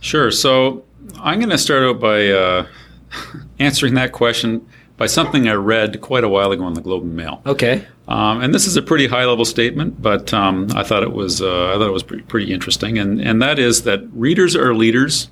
Sure. 0.00 0.30
So 0.30 0.84
I'm 1.20 1.38
going 1.38 1.50
to 1.50 1.58
start 1.58 1.82
out 1.82 1.98
by 1.98 2.28
uh, 2.28 2.66
answering 3.58 3.94
that 3.94 4.12
question 4.12 4.66
by 4.96 5.06
something 5.06 5.48
I 5.48 5.54
read 5.54 6.00
quite 6.00 6.24
a 6.24 6.28
while 6.28 6.52
ago 6.52 6.66
in 6.68 6.74
the 6.74 6.80
Globe 6.80 7.02
and 7.02 7.16
Mail. 7.16 7.42
Okay. 7.46 7.84
Um, 8.06 8.42
and 8.42 8.54
this 8.54 8.66
is 8.66 8.76
a 8.76 8.82
pretty 8.82 9.06
high 9.06 9.24
level 9.24 9.44
statement, 9.46 10.02
but 10.02 10.34
um, 10.34 10.68
I 10.74 10.82
thought 10.82 11.02
it 11.02 11.12
was 11.12 11.40
uh, 11.40 11.74
I 11.74 11.78
thought 11.78 11.88
it 11.88 11.92
was 11.92 12.02
pretty, 12.02 12.22
pretty 12.24 12.52
interesting, 12.52 12.98
and 12.98 13.20
and 13.20 13.40
that 13.40 13.58
is 13.58 13.84
that 13.84 14.02
readers 14.12 14.54
are 14.54 14.74
leaders, 14.74 15.30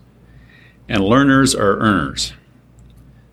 and 0.88 1.04
learners 1.04 1.54
are 1.54 1.78
earners. 1.78 2.32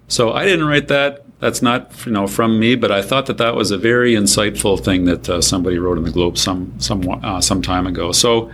So 0.10 0.34
I 0.34 0.43
didn't 0.43 0.65
write 0.65 0.89
that. 0.89 1.23
That's 1.39 1.62
not 1.62 2.06
you 2.06 2.12
know 2.12 2.28
from 2.28 2.60
me, 2.60 2.75
but 2.75 2.91
I 2.91 3.02
thought 3.02 3.28
that 3.28 3.38
that 3.38 3.56
was 3.56 3.71
a 3.71 3.78
very 3.78 4.13
insightful 4.13 4.84
thing 4.84 5.06
that 5.06 5.30
uh, 5.30 5.41
somebody 5.41 5.80
wrote 5.80 5.97
in 5.97 6.04
the 6.04 6.12
Globe 6.12 6.38
some 6.38 6.73
some 6.80 7.08
uh, 7.23 7.39
some 7.39 7.62
time 7.62 7.88
ago. 7.88 8.12
So 8.12 8.52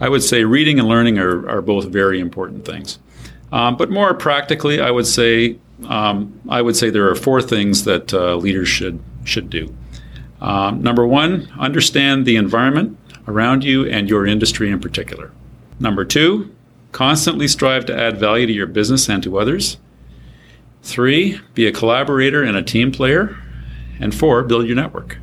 I 0.00 0.08
would 0.08 0.22
say 0.22 0.44
reading 0.44 0.78
and 0.78 0.86
learning 0.86 1.18
are, 1.18 1.48
are 1.48 1.62
both 1.62 1.86
very 1.86 2.20
important 2.20 2.64
things. 2.64 3.00
Um, 3.50 3.76
but 3.76 3.90
more 3.90 4.14
practically, 4.14 4.80
I 4.80 4.92
would 4.92 5.06
say 5.06 5.58
um, 5.86 6.40
I 6.48 6.62
would 6.62 6.76
say 6.76 6.90
there 6.90 7.08
are 7.08 7.16
four 7.16 7.42
things 7.42 7.84
that 7.84 8.14
uh, 8.14 8.36
leaders 8.36 8.68
should 8.68 9.00
should 9.24 9.50
do. 9.50 9.74
Um, 10.40 10.82
number 10.82 11.06
one, 11.06 11.52
understand 11.58 12.26
the 12.26 12.36
environment 12.36 12.96
around 13.26 13.64
you 13.64 13.86
and 13.86 14.08
your 14.08 14.26
industry 14.26 14.70
in 14.70 14.80
particular. 14.80 15.32
Number 15.80 16.04
two, 16.04 16.54
constantly 16.92 17.48
strive 17.48 17.86
to 17.86 17.96
add 17.96 18.18
value 18.18 18.46
to 18.46 18.52
your 18.52 18.66
business 18.66 19.08
and 19.08 19.22
to 19.22 19.38
others. 19.38 19.78
Three, 20.82 21.40
be 21.54 21.66
a 21.66 21.72
collaborator 21.72 22.42
and 22.42 22.56
a 22.56 22.62
team 22.62 22.92
player. 22.92 23.36
And 24.00 24.14
four, 24.14 24.42
build 24.44 24.66
your 24.66 24.76
network. 24.76 25.18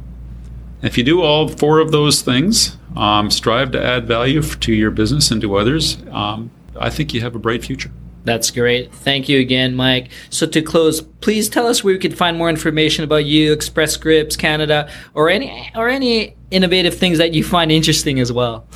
If 0.81 0.97
you 0.97 1.03
do 1.03 1.21
all 1.21 1.47
four 1.47 1.79
of 1.79 1.91
those 1.91 2.21
things, 2.21 2.77
um, 2.95 3.31
strive 3.31 3.71
to 3.71 3.83
add 3.83 4.05
value 4.05 4.41
to 4.41 4.73
your 4.73 4.91
business 4.91 5.31
and 5.31 5.41
to 5.41 5.55
others, 5.55 5.97
um, 6.11 6.51
I 6.79 6.89
think 6.89 7.13
you 7.13 7.21
have 7.21 7.35
a 7.35 7.39
bright 7.39 7.63
future. 7.63 7.91
That's 8.25 8.51
great. 8.51 8.91
Thank 8.91 9.29
you 9.29 9.39
again, 9.39 9.75
Mike. 9.75 10.09
So 10.29 10.45
to 10.47 10.61
close, 10.61 11.01
please 11.01 11.47
tell 11.47 11.67
us 11.67 11.81
where 11.83 11.93
we 11.93 11.99
can 11.99 12.13
find 12.13 12.37
more 12.37 12.49
information 12.49 13.03
about 13.03 13.25
you, 13.25 13.53
Express 13.53 13.93
Scripts 13.93 14.35
Canada, 14.35 14.91
or 15.13 15.29
any 15.29 15.71
or 15.75 15.87
any 15.87 16.35
innovative 16.51 16.97
things 16.97 17.17
that 17.19 17.33
you 17.33 17.43
find 17.43 17.71
interesting 17.71 18.19
as 18.19 18.33
well. 18.33 18.67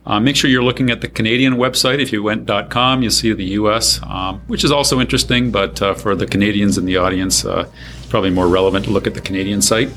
Uh, 0.07 0.19
make 0.19 0.35
sure 0.35 0.51
you're 0.51 0.63
looking 0.63 0.91
at 0.91 1.01
the 1.01 1.07
Canadian 1.07 1.55
website. 1.55 1.99
If 1.99 2.13
you 2.13 2.21
went 2.21 2.47
.com, 2.69 3.01
you'll 3.01 3.09
see 3.11 3.33
the 3.33 3.45
U.S., 3.45 3.99
um, 4.03 4.39
which 4.47 4.63
is 4.63 4.71
also 4.71 4.99
interesting. 4.99 5.49
But 5.51 5.81
uh, 5.81 5.95
for 5.95 6.15
the 6.15 6.27
Canadians 6.27 6.77
in 6.77 6.85
the 6.85 6.97
audience, 6.97 7.43
uh, 7.43 7.67
it's 7.97 8.05
probably 8.07 8.29
more 8.29 8.47
relevant 8.47 8.85
to 8.85 8.91
look 8.91 9.07
at 9.07 9.15
the 9.15 9.21
Canadian 9.21 9.63
site. 9.63 9.89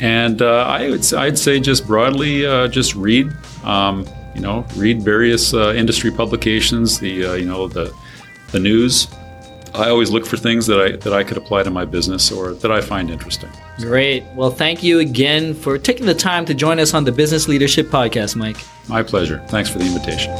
And 0.00 0.42
uh, 0.42 0.66
I 0.66 0.90
would 0.90 1.14
I'd 1.14 1.38
say 1.38 1.60
just 1.60 1.86
broadly, 1.86 2.46
uh, 2.46 2.68
just 2.68 2.94
read. 2.94 3.32
Um, 3.64 4.06
you 4.34 4.40
know, 4.40 4.66
read 4.76 5.02
various 5.02 5.54
uh, 5.54 5.72
industry 5.74 6.10
publications. 6.10 6.98
The 6.98 7.26
uh, 7.26 7.32
you 7.34 7.46
know 7.46 7.68
the 7.68 7.94
the 8.50 8.60
news. 8.60 9.08
I 9.74 9.88
always 9.88 10.10
look 10.10 10.24
for 10.24 10.36
things 10.36 10.66
that 10.66 10.80
I 10.80 10.96
that 10.96 11.12
I 11.12 11.24
could 11.24 11.36
apply 11.36 11.62
to 11.64 11.70
my 11.70 11.84
business 11.84 12.30
or 12.30 12.54
that 12.54 12.70
I 12.70 12.80
find 12.80 13.10
interesting. 13.10 13.50
Great. 13.78 14.24
Well, 14.34 14.50
thank 14.50 14.82
you 14.82 15.00
again 15.00 15.54
for 15.54 15.78
taking 15.78 16.06
the 16.06 16.14
time 16.14 16.44
to 16.46 16.54
join 16.54 16.78
us 16.78 16.94
on 16.94 17.04
the 17.04 17.12
Business 17.12 17.48
Leadership 17.48 17.88
Podcast, 17.88 18.36
Mike. 18.36 18.58
My 18.88 19.02
pleasure. 19.02 19.44
Thanks 19.48 19.68
for 19.68 19.78
the 19.78 19.86
invitation. 19.86 20.32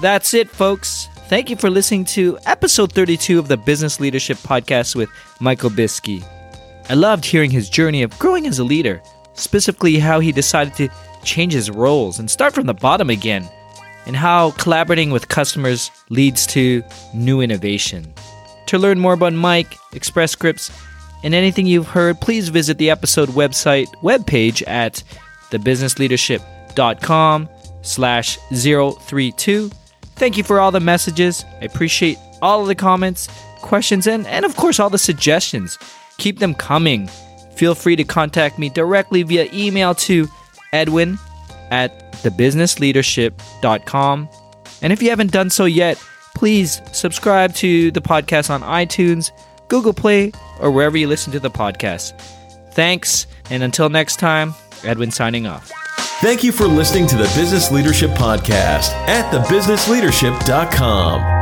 That's 0.00 0.34
it, 0.34 0.48
folks. 0.48 1.08
Thank 1.28 1.50
you 1.50 1.56
for 1.56 1.68
listening 1.70 2.04
to 2.06 2.38
episode 2.46 2.92
32 2.92 3.38
of 3.38 3.48
the 3.48 3.56
Business 3.56 4.00
Leadership 4.00 4.38
Podcast 4.38 4.94
with 4.94 5.10
Michael 5.40 5.70
Biskey. 5.70 6.24
I 6.88 6.94
loved 6.94 7.24
hearing 7.24 7.50
his 7.50 7.68
journey 7.68 8.02
of 8.02 8.18
growing 8.18 8.46
as 8.46 8.58
a 8.58 8.64
leader, 8.64 9.02
specifically 9.34 9.98
how 9.98 10.20
he 10.20 10.32
decided 10.32 10.74
to 10.76 10.88
change 11.22 11.52
his 11.52 11.70
roles 11.70 12.18
and 12.18 12.30
start 12.30 12.54
from 12.54 12.66
the 12.66 12.74
bottom 12.74 13.10
again, 13.10 13.48
and 14.06 14.16
how 14.16 14.52
collaborating 14.52 15.10
with 15.10 15.28
customers 15.28 15.90
leads 16.08 16.46
to 16.46 16.82
new 17.12 17.42
innovation. 17.42 18.14
To 18.66 18.78
learn 18.78 18.98
more 18.98 19.12
about 19.12 19.34
Mike, 19.34 19.76
Express 19.92 20.32
Scripts, 20.32 20.70
and 21.22 21.34
anything 21.34 21.66
you've 21.66 21.88
heard, 21.88 22.20
please 22.20 22.48
visit 22.48 22.78
the 22.78 22.90
episode 22.90 23.28
website 23.30 23.88
webpage 24.02 24.66
at 24.66 25.02
thebusinessleadership.com 25.50 27.48
slash 27.82 28.38
032. 28.52 29.70
Thank 30.16 30.36
you 30.36 30.44
for 30.44 30.60
all 30.60 30.70
the 30.70 30.80
messages. 30.80 31.44
I 31.60 31.64
appreciate 31.64 32.18
all 32.40 32.62
of 32.62 32.66
the 32.66 32.74
comments, 32.74 33.28
questions, 33.60 34.06
and, 34.06 34.26
and 34.26 34.44
of 34.44 34.56
course 34.56 34.80
all 34.80 34.90
the 34.90 34.98
suggestions. 34.98 35.78
Keep 36.18 36.38
them 36.40 36.54
coming. 36.54 37.08
feel 37.56 37.74
free 37.74 37.96
to 37.96 38.04
contact 38.04 38.56
me 38.58 38.68
directly 38.70 39.22
via 39.24 39.48
email 39.52 39.92
to 39.92 40.28
edwin 40.72 41.18
at 41.72 42.12
thebusinessleadership.com. 42.22 44.28
And 44.82 44.92
if 44.92 45.02
you 45.02 45.10
haven't 45.10 45.32
done 45.32 45.50
so 45.50 45.64
yet, 45.64 46.00
please 46.36 46.80
subscribe 46.92 47.52
to 47.56 47.90
the 47.90 48.00
podcast 48.00 48.48
on 48.50 48.62
iTunes, 48.62 49.32
Google 49.66 49.92
Play, 49.92 50.30
or 50.60 50.70
wherever 50.70 50.96
you 50.96 51.08
listen 51.08 51.32
to 51.32 51.40
the 51.40 51.50
podcast. 51.50 52.12
Thanks, 52.74 53.26
and 53.50 53.64
until 53.64 53.88
next 53.88 54.20
time, 54.20 54.54
Edwin 54.84 55.10
signing 55.10 55.48
off. 55.48 55.72
Thank 56.20 56.44
you 56.44 56.52
for 56.52 56.68
listening 56.68 57.08
to 57.08 57.16
the 57.16 57.24
Business 57.34 57.72
Leadership 57.72 58.10
Podcast 58.10 58.90
at 59.08 59.32
thebusinessleadership.com. 59.34 61.37